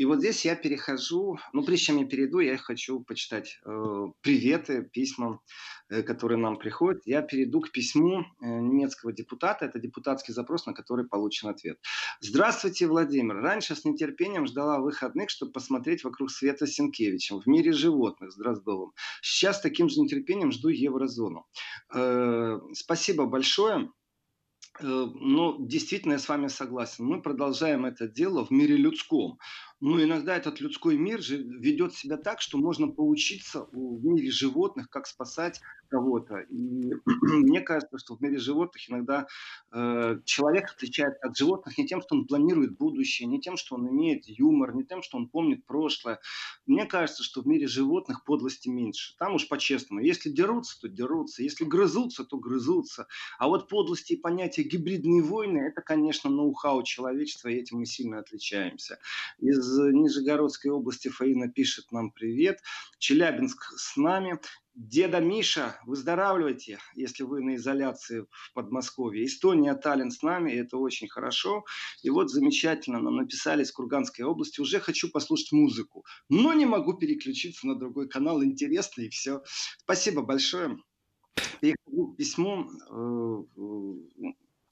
[0.00, 4.82] И вот здесь я перехожу, ну, прежде чем я перейду, я хочу почитать э, приветы,
[4.82, 5.40] письма,
[5.90, 7.02] э, которые нам приходят.
[7.04, 9.66] Я перейду к письму э, немецкого депутата.
[9.66, 11.78] Это депутатский запрос, на который получен ответ.
[12.20, 13.42] Здравствуйте, Владимир.
[13.42, 18.32] Раньше с нетерпением ждала выходных, чтобы посмотреть вокруг света Сенкевичем в мире животных.
[18.32, 18.92] Здравствуйте.
[19.20, 21.44] Сейчас таким же нетерпением жду еврозону.
[21.94, 23.90] Э, спасибо большое.
[24.78, 24.84] Э,
[25.14, 27.04] ну, действительно, я с вами согласен.
[27.04, 29.38] Мы продолжаем это дело в мире людском.
[29.80, 34.90] Но иногда этот людской мир же ведет себя так, что можно поучиться в мире животных,
[34.90, 36.38] как спасать кого-то.
[36.50, 39.26] И мне кажется, что в мире животных иногда
[39.72, 43.88] э, человек отличается от животных не тем, что он планирует будущее, не тем, что он
[43.88, 46.20] имеет юмор, не тем, что он помнит прошлое.
[46.66, 49.16] Мне кажется, что в мире животных подлости меньше.
[49.18, 50.02] Там уж по-честному.
[50.02, 51.42] Если дерутся, то дерутся.
[51.42, 53.06] Если грызутся, то грызутся.
[53.38, 58.18] А вот подлости и понятие гибридные войны, это, конечно, ноу-хау человечества, и этим мы сильно
[58.18, 58.98] отличаемся.
[59.38, 62.60] Из Нижегородской области Фаина пишет нам привет.
[62.98, 64.38] Челябинск с нами.
[64.74, 69.26] Деда Миша, выздоравливайте, если вы на изоляции в Подмосковье.
[69.26, 71.64] Эстония, Таллин с нами, это очень хорошо.
[72.02, 74.60] И вот замечательно нам написали из Курганской области.
[74.60, 78.42] Уже хочу послушать музыку, но не могу переключиться на другой канал.
[78.42, 79.42] Интересно и все.
[79.78, 80.78] Спасибо большое.
[81.60, 82.70] Перехожу к письму.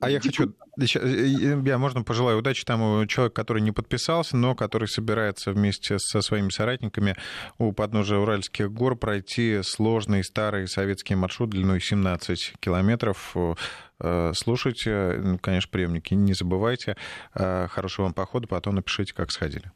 [0.00, 5.50] А я хочу Я, можно пожелаю удачи тому человеку, который не подписался, но который собирается
[5.50, 7.16] вместе со своими соратниками
[7.58, 13.34] у подножия Уральских гор пройти сложный старый советский маршрут длиной 17 километров.
[14.00, 16.96] Э, слушайте, конечно, приемники, не забывайте.
[17.34, 19.72] Э, хорошего вам похода, потом напишите, как сходили.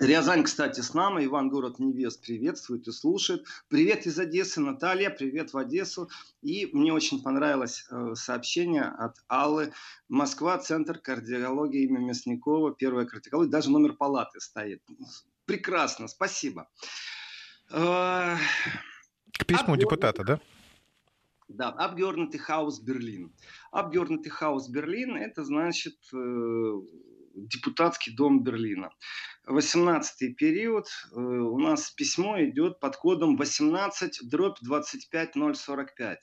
[0.00, 1.24] Рязань, кстати, с нами.
[1.24, 3.44] Иван Город Невест приветствует и слушает.
[3.68, 5.10] Привет из Одессы, Наталья.
[5.10, 6.08] Привет в Одессу.
[6.42, 9.72] И мне очень понравилось э, сообщение от Аллы.
[10.08, 12.74] Москва, Центр кардиологии имени Мясникова.
[12.74, 13.50] Первая кардиология.
[13.50, 14.82] Даже номер палаты стоит.
[15.46, 16.68] Прекрасно, спасибо.
[17.70, 18.38] К
[19.46, 19.80] письму Abgeordnete...
[19.80, 20.40] депутата, да?
[21.48, 23.32] Да, Abgeordnetenhaus Berlin.
[23.70, 26.72] Abgeordnetenhaus Berlin – это значит э,
[27.46, 28.90] депутатский дом Берлина.
[29.46, 36.18] 18 период, э, у нас письмо идет под кодом 18 дробь 25045.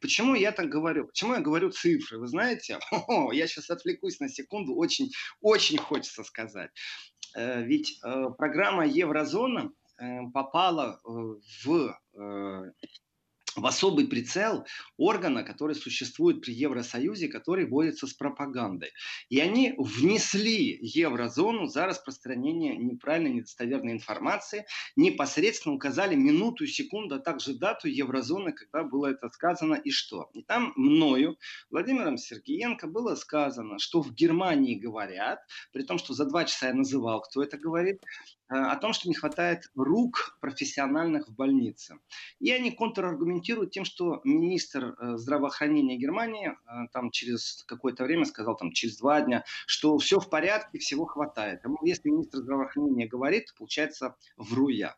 [0.00, 1.06] Почему я так говорю?
[1.06, 2.18] Почему я говорю цифры?
[2.18, 2.78] Вы знаете,
[3.08, 6.70] О, я сейчас отвлекусь на секунду, очень, очень хочется сказать.
[7.36, 9.70] Э, ведь э, программа Еврозона
[10.32, 11.94] попала в
[13.56, 18.90] в особый прицел органа, который существует при Евросоюзе, который борется с пропагандой.
[19.28, 27.54] И они внесли еврозону за распространение неправильной, недостоверной информации, непосредственно указали минуту, секунду, а также
[27.54, 30.30] дату еврозоны, когда было это сказано и что.
[30.34, 31.36] И там мною,
[31.70, 35.40] Владимиром Сергеенко, было сказано, что в Германии говорят,
[35.72, 38.00] при том, что за два часа я называл, кто это говорит,
[38.50, 41.98] о том, что не хватает рук профессиональных в больнице.
[42.40, 48.56] И они контраргументируют тем, что министр э, здравоохранения Германии э, там через какое-то время сказал,
[48.56, 51.62] там через два дня, что все в порядке, всего хватает.
[51.84, 54.96] Если министр здравоохранения говорит, то получается вру я.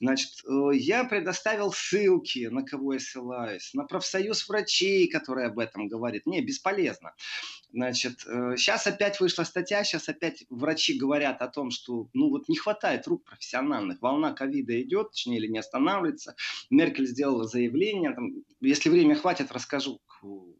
[0.00, 5.88] Значит, э, я предоставил ссылки, на кого я ссылаюсь, на профсоюз врачей, который об этом
[5.88, 6.24] говорит.
[6.24, 7.14] Не, бесполезно.
[7.70, 12.56] Значит, сейчас опять вышла статья, сейчас опять врачи говорят о том, что ну вот не
[12.56, 16.36] хватает рук профессиональных, волна ковида идет, точнее или не останавливается.
[16.70, 18.12] Меркель сделала заявление.
[18.12, 20.00] Там, если время хватит, расскажу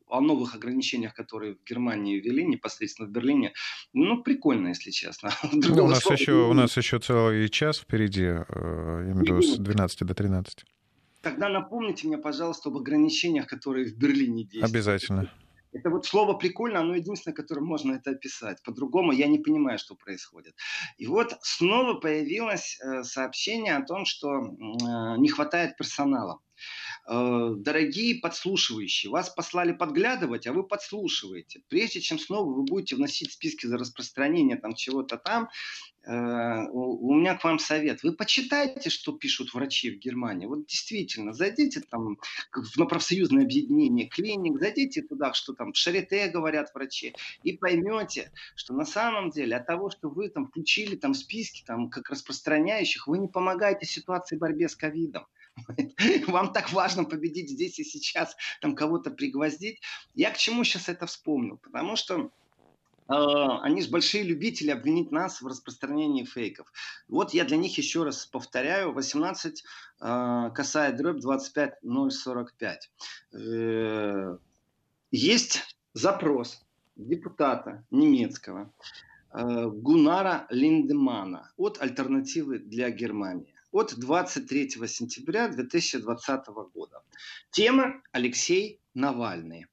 [0.06, 3.52] о новых ограничениях, которые в Германии ввели непосредственно в Берлине.
[3.92, 5.30] Ну, прикольно, если честно.
[5.52, 10.14] Ну, у, нас еще, у нас еще целый час впереди, э, виду с 12 до
[10.14, 10.64] 13.
[11.22, 14.70] Тогда напомните мне, пожалуйста, об ограничениях, которые в Берлине действуют.
[14.70, 15.30] Обязательно.
[15.74, 18.62] Это вот слово прикольно, оно единственное, которым можно это описать.
[18.62, 20.54] По-другому я не понимаю, что происходит.
[20.98, 26.38] И вот снова появилось э, сообщение о том, что э, не хватает персонала.
[27.06, 31.62] Э, дорогие подслушивающие, вас послали подглядывать, а вы подслушиваете.
[31.68, 35.50] Прежде чем снова вы будете вносить списки за распространение там чего-то там,
[36.06, 38.02] э, у меня к вам совет.
[38.02, 40.46] Вы почитайте, что пишут врачи в Германии.
[40.46, 42.16] Вот действительно, зайдите там
[42.76, 48.72] на профсоюзное объединение клиник, зайдите туда, что там в Шарите говорят врачи, и поймете, что
[48.72, 53.18] на самом деле от того, что вы там включили там списки там как распространяющих, вы
[53.18, 55.26] не помогаете ситуации борьбе с ковидом.
[56.28, 59.80] Вам так важно победить здесь и сейчас, там кого-то пригвоздить.
[60.14, 61.58] Я к чему сейчас это вспомнил?
[61.58, 62.30] Потому что
[63.08, 63.14] э,
[63.62, 66.70] они же большие любители обвинить нас в распространении фейков.
[67.08, 68.92] Вот я для них еще раз повторяю.
[68.92, 69.62] 18
[70.00, 72.90] э, касая дробь 25045.
[73.32, 74.38] Э,
[75.10, 75.62] есть
[75.92, 76.60] запрос
[76.96, 78.72] депутата немецкого
[79.32, 87.02] э, Гунара Линдемана от «Альтернативы для Германии» от 23 сентября 2020 года.
[87.50, 89.66] Тема Алексей Навальный.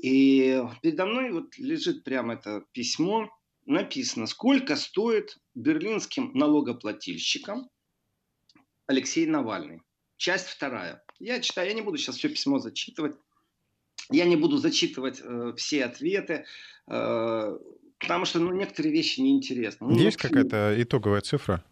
[0.00, 3.28] И передо мной вот лежит прямо это письмо.
[3.66, 7.68] Написано, сколько стоит берлинским налогоплательщикам
[8.86, 9.80] Алексей Навальный.
[10.16, 11.02] Часть вторая.
[11.18, 13.16] Я читаю, я не буду сейчас все письмо зачитывать.
[14.10, 16.44] Я не буду зачитывать э, все ответы,
[16.86, 17.58] э,
[17.98, 19.88] потому что ну, некоторые вещи неинтересны.
[19.88, 21.64] Ну, Есть какая-то итоговая цифра?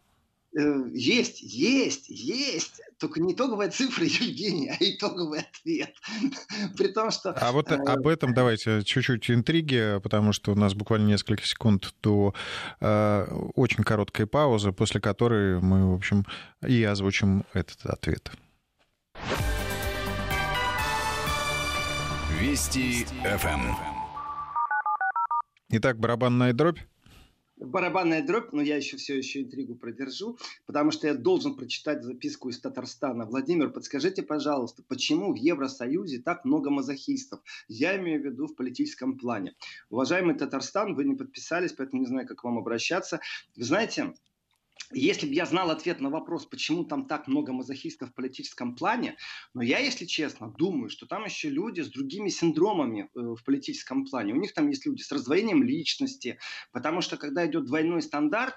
[0.55, 2.83] Э, есть, есть, есть.
[2.99, 5.95] Только не итоговая цифра, Евгений, а итоговый ответ.
[6.77, 7.33] При том, что...
[7.33, 11.95] А вот э, об этом давайте чуть-чуть интриги, потому что у нас буквально несколько секунд
[12.03, 12.35] до
[12.81, 16.27] э, очень короткой паузы, после которой мы, в общем,
[16.67, 18.31] и озвучим этот ответ.
[22.38, 23.75] Вести ФМ.
[25.71, 26.81] Итак, барабанная дробь
[27.64, 32.48] барабанная дробь, но я еще все еще интригу продержу, потому что я должен прочитать записку
[32.48, 33.25] из Татарстана.
[33.25, 37.40] Владимир, подскажите, пожалуйста, почему в Евросоюзе так много мазохистов?
[37.68, 39.55] Я имею в виду в политическом плане.
[39.90, 43.20] Уважаемый Татарстан, вы не подписались, поэтому не знаю, как к вам обращаться.
[43.57, 44.14] Вы знаете,
[44.95, 49.17] если бы я знал ответ на вопрос, почему там так много мазохистов в политическом плане,
[49.55, 54.05] но я, если честно, думаю, что там еще люди с другими синдромами э, в политическом
[54.05, 54.35] плане.
[54.35, 56.39] У них там есть люди с раздвоением личности,
[56.73, 58.55] потому что когда идет двойной стандарт,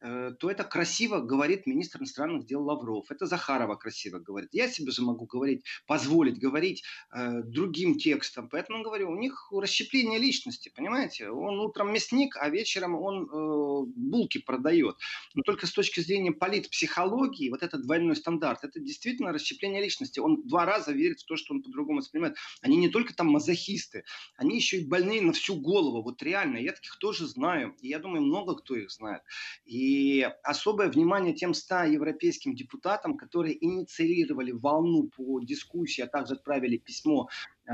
[0.00, 3.10] то это красиво говорит министр иностранных дел Лавров.
[3.10, 4.50] Это Захарова красиво говорит.
[4.52, 8.48] Я себе же могу говорить, позволить говорить э, другим текстом.
[8.48, 11.30] Поэтому говорю, у них расщепление личности, понимаете?
[11.30, 14.96] Он утром мясник, а вечером он э, булки продает.
[15.34, 20.20] Но только с точки зрения политпсихологии, вот этот двойной стандарт, это действительно расщепление личности.
[20.20, 22.36] Он два раза верит в то, что он по-другому воспринимает.
[22.62, 24.04] Они не только там мазохисты,
[24.36, 26.02] они еще и больные на всю голову.
[26.02, 27.74] Вот реально, я таких тоже знаю.
[27.80, 29.22] И я думаю, много кто их знает.
[29.64, 36.34] И и особое внимание тем 100 европейским депутатам, которые инициировали волну по дискуссии, а также
[36.34, 37.28] отправили письмо
[37.66, 37.72] э,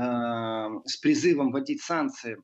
[0.85, 2.37] с призывом вводить санкции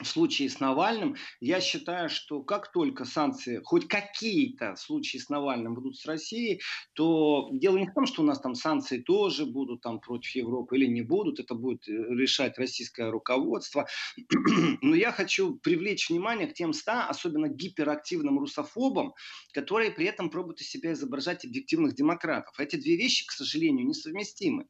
[0.00, 5.74] в случае с Навальным, я считаю, что как только санкции, хоть какие-то случаи с Навальным
[5.74, 6.60] будут с Россией,
[6.94, 10.76] то дело не в том, что у нас там санкции тоже будут там против Европы
[10.76, 13.86] или не будут, это будет э, решать российское руководство.
[14.82, 19.14] Но я хочу привлечь внимание к тем 100, особенно гиперактивным русофобам,
[19.52, 22.58] которые при этом пробуют из себя изображать объективных демократов.
[22.58, 24.66] Эти две вещи, к сожалению, несовместимы.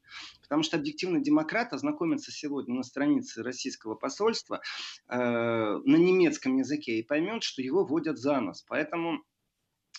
[0.53, 4.61] Потому что объективный демократ ознакомится сегодня на странице российского посольства
[5.09, 8.63] э, на немецком языке и поймет, что его водят за нос.
[8.67, 9.23] Поэтому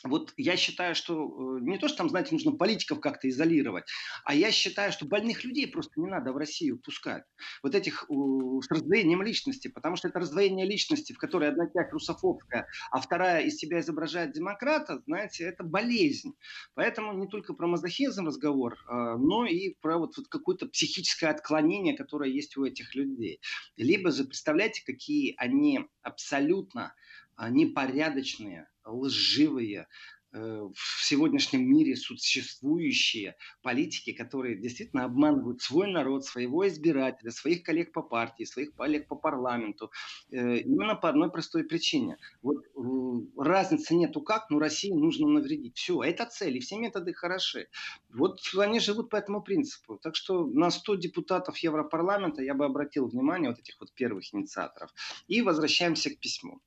[0.05, 3.85] вот я считаю, что э, не то, что там, знаете, нужно политиков как-то изолировать,
[4.25, 7.25] а я считаю, что больных людей просто не надо в Россию пускать.
[7.63, 12.67] Вот этих с раздвоением личности, потому что это раздвоение личности, в которой одна часть русофобская,
[12.91, 16.35] а вторая из себя изображает демократа, знаете, это болезнь.
[16.75, 21.97] Поэтому не только про мазохизм разговор, а, но и про вот, вот какое-то психическое отклонение,
[21.97, 23.41] которое есть у этих людей.
[23.77, 26.95] Либо же, представляете, какие они абсолютно
[27.39, 29.87] непорядочные, лживые,
[30.37, 37.93] Э, в сегодняшнем мире существующие политики, которые действительно обманывают свой народ, своего избирателя, своих коллег
[37.93, 39.93] по партии, своих коллег по парламенту,
[40.33, 42.17] э, именно по одной простой причине.
[42.43, 45.77] Вот э, разницы нету как, но России нужно навредить.
[45.77, 47.69] Все, это цель, и все методы хороши.
[48.13, 49.99] Вот они живут по этому принципу.
[49.99, 54.93] Так что на 100 депутатов Европарламента я бы обратил внимание вот этих вот первых инициаторов.
[55.29, 56.61] И возвращаемся к письму.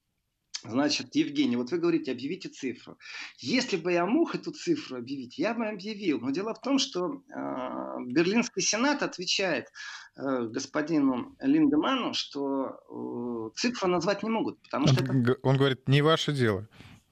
[0.63, 2.97] Значит, Евгений, вот вы говорите, объявите цифру.
[3.39, 6.19] Если бы я мог эту цифру объявить, я бы объявил.
[6.19, 9.71] Но дело в том, что э, Берлинский сенат отвечает
[10.15, 14.61] э, господину Линдеману, что э, цифру назвать не могут.
[14.63, 15.37] Потому что он, это...
[15.43, 16.67] он говорит, не ваше дело.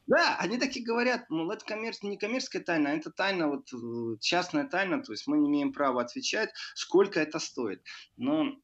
[0.08, 2.04] Да, они такие говорят, мол, это коммерц...
[2.04, 5.74] не коммерческая тайна, а это тайна, вот э, частная тайна, то есть мы не имеем
[5.74, 7.82] права отвечать, сколько это стоит.
[8.16, 8.56] Но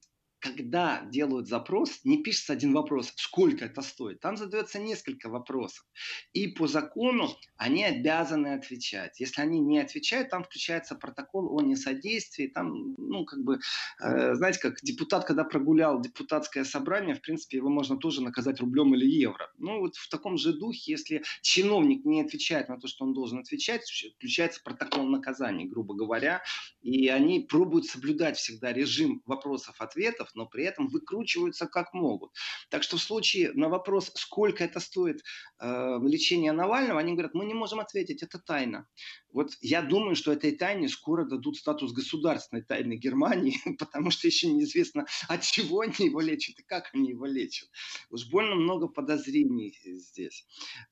[0.41, 4.19] когда делают запрос, не пишется один вопрос, сколько это стоит.
[4.19, 5.85] Там задается несколько вопросов.
[6.33, 9.19] И по закону они обязаны отвечать.
[9.19, 12.47] Если они не отвечают, там включается протокол о несодействии.
[12.47, 13.59] Там, ну, как бы,
[14.01, 18.95] э, знаете, как депутат, когда прогулял депутатское собрание, в принципе, его можно тоже наказать рублем
[18.95, 19.51] или евро.
[19.59, 23.39] Ну, вот в таком же духе, если чиновник не отвечает на то, что он должен
[23.39, 23.83] отвечать,
[24.17, 26.41] включается протокол наказания, грубо говоря.
[26.81, 32.31] И они пробуют соблюдать всегда режим вопросов-ответов, но при этом выкручиваются как могут.
[32.69, 35.21] Так что в случае на вопрос, сколько это стоит
[35.59, 38.87] э, лечение Навального, они говорят, мы не можем ответить, это тайна.
[39.31, 44.47] Вот я думаю, что этой тайне скоро дадут статус государственной тайны Германии, потому что еще
[44.47, 47.69] неизвестно, от чего они его лечат и как они его лечат.
[48.09, 50.45] Уж больно много подозрений здесь.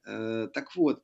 [0.06, 1.04] Э, так вот,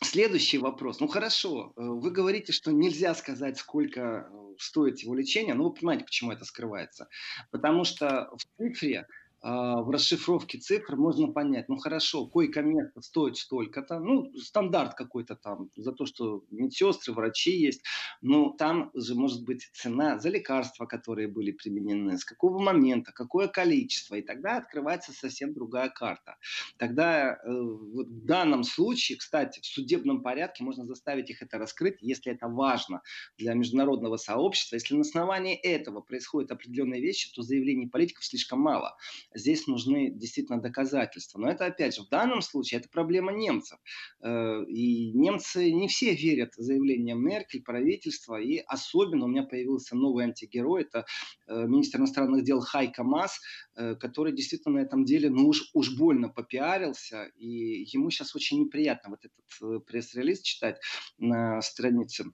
[0.00, 1.00] Следующий вопрос.
[1.00, 5.74] Ну хорошо, э, вы говорите, что нельзя сказать, сколько э, стоит его лечение, но вы
[5.74, 7.08] понимаете, почему это скрывается.
[7.50, 9.06] Потому что в цифре
[9.44, 15.92] в расшифровке цифр можно понять, ну хорошо, койко-место стоит столько-то, ну стандарт какой-то там за
[15.92, 17.82] то, что медсестры, врачи есть,
[18.22, 23.48] но там же может быть цена за лекарства, которые были применены, с какого момента, какое
[23.48, 26.36] количество, и тогда открывается совсем другая карта.
[26.78, 32.32] Тогда э, в данном случае, кстати, в судебном порядке можно заставить их это раскрыть, если
[32.32, 33.02] это важно
[33.36, 34.76] для международного сообщества.
[34.76, 38.96] Если на основании этого происходят определенные вещи, то заявлений политиков слишком мало
[39.34, 41.38] здесь нужны действительно доказательства.
[41.38, 43.78] Но это, опять же, в данном случае это проблема немцев.
[44.22, 48.40] Э, и немцы не все верят заявлениям Меркель, правительства.
[48.40, 50.82] И особенно у меня появился новый антигерой.
[50.82, 51.04] Это
[51.46, 53.40] э, министр иностранных дел Хайка Мас,
[53.76, 57.30] э, который действительно на этом деле ну, уж, уж больно попиарился.
[57.36, 60.80] И ему сейчас очень неприятно вот этот пресс-релиз читать
[61.18, 62.24] на странице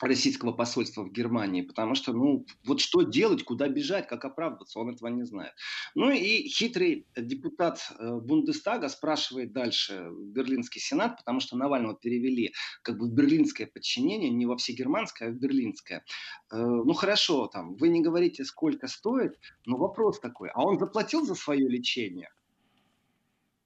[0.00, 4.90] российского посольства в Германии, потому что, ну, вот что делать, куда бежать, как оправдываться, он
[4.90, 5.52] этого не знает.
[5.94, 12.98] Ну и хитрый депутат э, Бундестага спрашивает дальше Берлинский сенат, потому что Навального перевели как
[12.98, 16.04] бы в берлинское подчинение, не во всегерманское, а в берлинское.
[16.52, 21.24] Э, ну хорошо, там, вы не говорите, сколько стоит, но вопрос такой, а он заплатил
[21.24, 22.30] за свое лечение?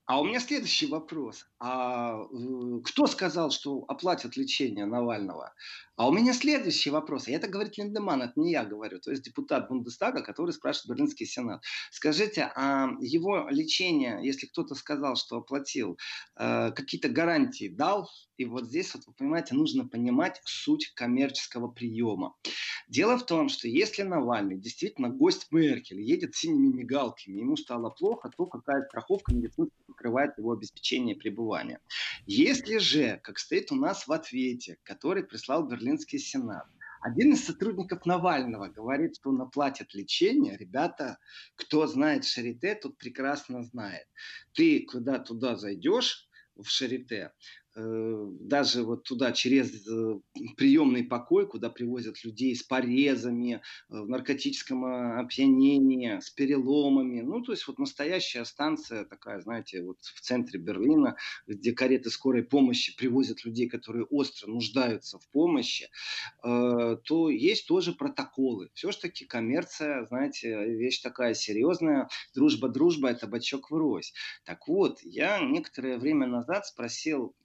[0.07, 1.47] А у меня следующий вопрос.
[1.59, 5.53] А э, кто сказал, что оплатят лечение Навального?
[5.97, 7.27] А у меня следующий вопрос.
[7.27, 8.99] И это говорит Линдеман, это не я говорю.
[8.99, 11.63] То есть депутат Бундестага, который спрашивает Берлинский Сенат.
[11.89, 15.97] Скажите, а его лечение, если кто-то сказал, что оплатил,
[16.35, 18.09] э, какие-то гарантии дал?
[18.37, 22.35] И вот здесь, вот, вы понимаете, нужно понимать суть коммерческого приема.
[22.89, 28.29] Дело в том, что если Навальный действительно гость Меркель, едет синими мигалками, ему стало плохо,
[28.35, 31.79] то какая страховка медицинская покрывает его обеспечение пребывания.
[32.25, 36.65] Если же, как стоит у нас в ответе, который прислал Берлин Берлинский сенат.
[37.01, 40.57] Один из сотрудников Навального говорит, что он оплатит лечение.
[40.57, 41.19] Ребята,
[41.55, 44.07] кто знает Шарите, тот прекрасно знает.
[44.53, 47.31] Ты когда туда зайдешь, в Шарите,
[47.75, 50.19] даже вот туда через э,
[50.55, 53.59] приемный покой, куда привозят людей с порезами, э,
[53.89, 54.85] в наркотическом
[55.19, 57.19] опьянении, с переломами.
[57.19, 61.17] Ну, то есть вот настоящая станция такая, знаете, вот в центре Берлина,
[61.47, 65.89] где кареты скорой помощи привозят людей, которые остро нуждаются в помощи,
[66.41, 68.69] то есть тоже протоколы.
[68.73, 72.09] Все-таки коммерция, знаете, вещь такая серьезная.
[72.33, 74.13] Дружба-дружба– это бачок врозь.
[74.45, 77.35] Так вот, я некоторое время назад спросил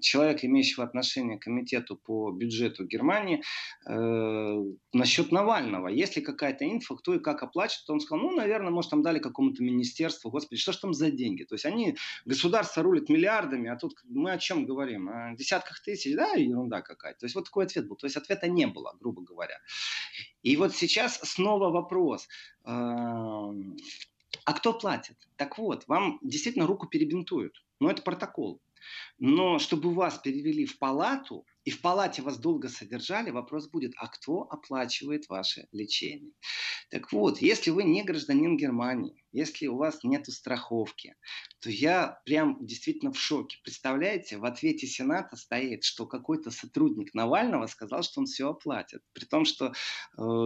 [0.00, 3.42] человек, имеющего отношение к комитету по бюджету Германии,
[3.86, 5.88] э, насчет Навального.
[5.88, 9.62] Если какая-то инфа, кто и как оплачивает, он сказал, ну, наверное, может, там дали какому-то
[9.62, 11.44] министерству, господи, что ж там за деньги?
[11.44, 15.08] То есть они, государство рулит миллиардами, а тут мы о чем говорим?
[15.08, 17.20] О десятках тысяч, да, ерунда какая-то.
[17.20, 17.96] То есть вот такой ответ был.
[17.96, 19.58] То есть ответа не было, грубо говоря.
[20.42, 22.28] И вот сейчас снова вопрос.
[24.44, 25.16] А кто платит?
[25.36, 27.62] Так вот, вам действительно руку перебинтуют.
[27.82, 28.62] Но это протокол.
[29.18, 34.06] Но чтобы вас перевели в палату, и в палате вас долго содержали, вопрос будет, а
[34.06, 36.32] кто оплачивает ваше лечение?
[36.90, 41.16] Так вот, если вы не гражданин Германии, если у вас нет страховки,
[41.60, 43.58] то я прям действительно в шоке.
[43.64, 49.02] Представляете, в ответе Сената стоит, что какой-то сотрудник Навального сказал, что он все оплатит.
[49.12, 49.72] При том, что, э,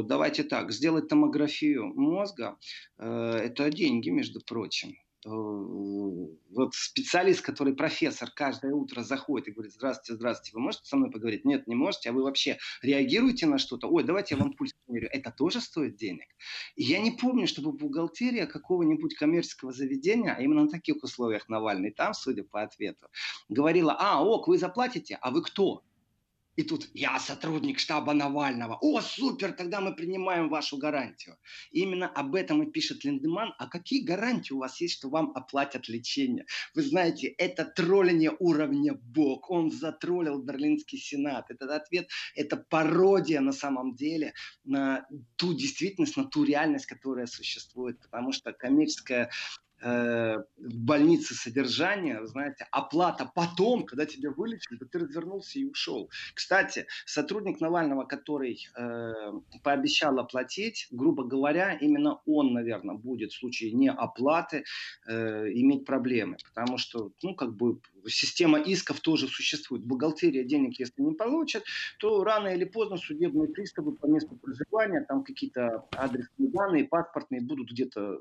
[0.05, 2.57] давайте так, сделать томографию мозга,
[2.99, 4.95] э, это деньги, между прочим.
[5.27, 10.97] Э, вот специалист, который профессор, каждое утро заходит и говорит, здравствуйте, здравствуйте, вы можете со
[10.97, 11.45] мной поговорить?
[11.45, 13.89] Нет, не можете, а вы вообще реагируете на что-то?
[13.89, 15.09] Ой, давайте я вам пульс померю.
[15.13, 16.29] Это тоже стоит денег?
[16.77, 21.91] И я не помню, чтобы бухгалтерия какого-нибудь коммерческого заведения, а именно на таких условиях Навальный,
[21.91, 23.09] там, судя по ответу,
[23.49, 25.83] говорила, а, ок, вы заплатите, а вы кто?
[26.57, 28.79] И тут я сотрудник штаба Навального.
[28.81, 31.37] О, супер, тогда мы принимаем вашу гарантию.
[31.71, 33.55] И именно об этом и пишет Линдеман.
[33.59, 36.47] А какие гарантии у вас есть, что вам оплатят лечение?
[36.75, 39.51] Вы знаете, это тролление уровня Бог.
[39.51, 41.51] Он затроллил Берлинский Сенат.
[41.51, 44.33] Этот ответ– это пародия на самом деле
[44.65, 48.01] на ту действительность, на ту реальность, которая существует.
[48.01, 49.31] Потому что коммерческая
[49.83, 56.11] в больнице содержание, знаете, оплата потом, когда тебя вылечили, ты развернулся и ушел.
[56.35, 59.13] Кстати, сотрудник Навального, который э,
[59.63, 64.65] пообещал оплатить, грубо говоря, именно он, наверное, будет в случае неоплаты
[65.07, 69.85] э, иметь проблемы, потому что, ну, как бы система исков тоже существует.
[69.85, 71.65] Бухгалтерия денег, если не получит,
[71.99, 77.71] то рано или поздно судебные приставы по месту проживания, там какие-то адресные данные, паспортные будут
[77.71, 78.21] где-то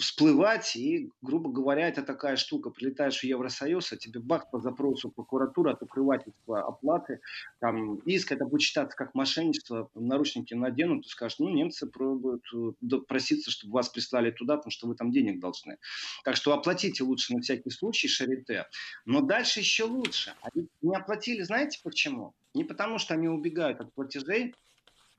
[0.00, 5.10] всплывать, и, грубо говоря, это такая штука, прилетаешь в Евросоюз, а тебе бах по запросу
[5.10, 7.20] прокуратуры от укрывательства оплаты,
[7.60, 12.96] там иск, это будет считаться как мошенничество, наручники наденут, и скажут, ну, немцы пробуют э,
[13.08, 15.78] проситься, чтобы вас прислали туда, потому что вы там денег должны.
[16.24, 18.66] Так что оплатите лучше на всякий случай шарите.
[19.04, 20.34] Но дальше еще лучше.
[20.42, 22.34] Они не оплатили, знаете почему?
[22.54, 24.54] Не потому, что они убегают от платежей,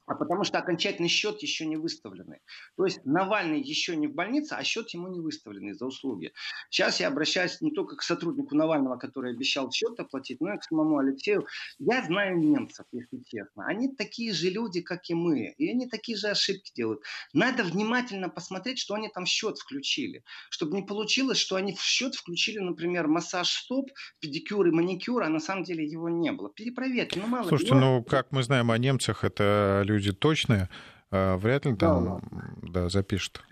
[0.05, 2.39] а потому что окончательный счет еще не выставленный.
[2.77, 6.33] То есть Навальный еще не в больнице, а счет ему не выставленный за услуги.
[6.69, 10.63] Сейчас я обращаюсь не только к сотруднику Навального, который обещал счет оплатить, но и к
[10.63, 11.45] самому Алексею.
[11.79, 13.65] Я знаю немцев, если честно.
[13.65, 15.53] Они такие же люди, как и мы.
[15.57, 17.01] И они такие же ошибки делают.
[17.33, 20.23] Надо внимательно посмотреть, что они там в счет включили.
[20.49, 23.89] Чтобы не получилось, что они в счет включили, например, массаж стоп,
[24.19, 26.51] педикюр и маникюр, а на самом деле его не было.
[26.53, 27.19] Перепроверьте.
[27.19, 30.69] Ну, мало Слушайте, ну, как мы знаем о немцах, это люди люди точные,
[31.11, 32.21] а вряд ли там
[32.61, 33.43] да, да, запишут.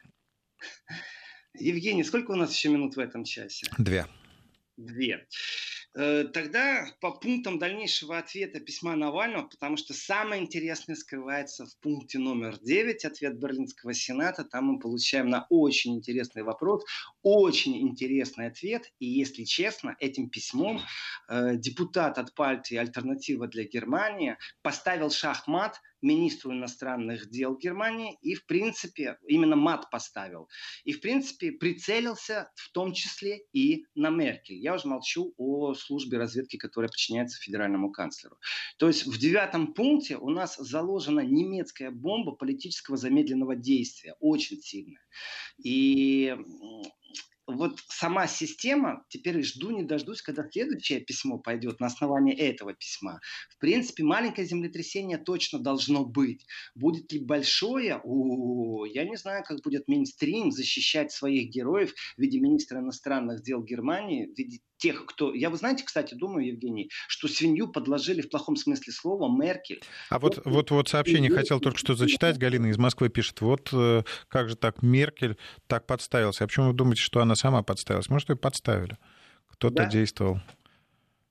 [1.54, 3.68] Евгений, сколько у нас еще минут в этом часе?
[3.78, 4.08] Две.
[4.78, 5.28] Две.
[5.94, 12.18] Э, тогда по пунктам дальнейшего ответа письма Навального, потому что самое интересное скрывается в пункте
[12.18, 14.46] номер 9, ответ Берлинского Сената.
[14.46, 16.86] Там мы получаем на очень интересный вопрос,
[17.24, 18.92] очень интересный ответ.
[19.00, 20.80] И если честно, этим письмом
[21.28, 28.46] э, депутат от партии «Альтернатива для Германии» поставил шахмат министру иностранных дел Германии и, в
[28.46, 30.50] принципе, именно мат поставил.
[30.84, 34.58] И, в принципе, прицелился в том числе и на Меркель.
[34.58, 38.38] Я уже молчу о службе разведки, которая подчиняется федеральному канцлеру.
[38.78, 45.02] То есть в девятом пункте у нас заложена немецкая бомба политического замедленного действия, очень сильная.
[45.64, 46.36] И
[47.48, 53.20] вот сама система, теперь жду не дождусь, когда следующее письмо пойдет на основании этого письма.
[53.50, 56.46] В принципе, маленькое землетрясение точно должно быть.
[56.76, 58.00] Будет ли большое?
[58.04, 63.64] О, я не знаю, как будет мейнстрим защищать своих героев в виде министра иностранных дел
[63.64, 65.34] Германии, в виде тех, кто...
[65.34, 69.82] Я, вы знаете, кстати, думаю, Евгений, что свинью подложили в плохом смысле слова Меркель.
[70.10, 71.34] А вот, вот, вот сообщение и...
[71.34, 72.38] хотел только что зачитать.
[72.38, 76.44] Галина из Москвы пишет, вот э, как же так Меркель так подставился.
[76.44, 78.10] А почему вы думаете, что она сама подставилась?
[78.10, 78.98] Может, ее подставили?
[79.52, 79.86] Кто-то да.
[79.86, 80.40] действовал.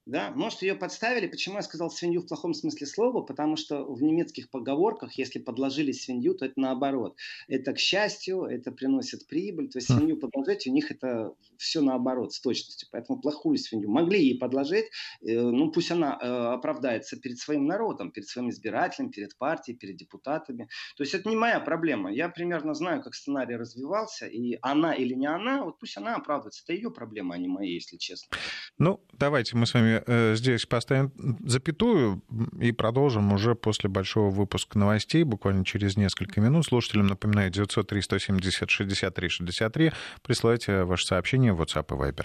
[0.06, 1.26] Да, может, ее подставили.
[1.26, 3.22] Почему я сказал свинью в плохом смысле слова?
[3.22, 7.16] Потому что в немецких поговорках, если подложили свинью, то это наоборот.
[7.48, 9.68] Это к счастью, это приносит прибыль.
[9.68, 9.98] То есть хм.
[9.98, 12.88] свинью подложить, у них это все наоборот, с точностью.
[12.90, 14.86] Поэтому плохую свинью могли ей подложить.
[15.20, 19.96] Э, ну, пусть она э, оправдается перед своим народом, перед своим избирателем, перед партией, перед
[19.96, 20.68] депутатами.
[20.96, 22.10] То есть это не моя проблема.
[22.12, 24.26] Я примерно знаю, как сценарий развивался.
[24.26, 26.62] И она или не она, вот пусть она оправдывается.
[26.64, 28.36] Это ее проблема, а не моя, если честно.
[28.78, 31.12] Ну, давайте мы с вами Э, здесь поставим
[31.44, 32.22] запятую
[32.60, 36.66] и продолжим уже после большого выпуска новостей, буквально через несколько минут.
[36.66, 39.92] Слушателям напоминаю, 903 170 63 63.
[40.22, 42.18] Присылайте ваше сообщение в WhatsApp и Viber.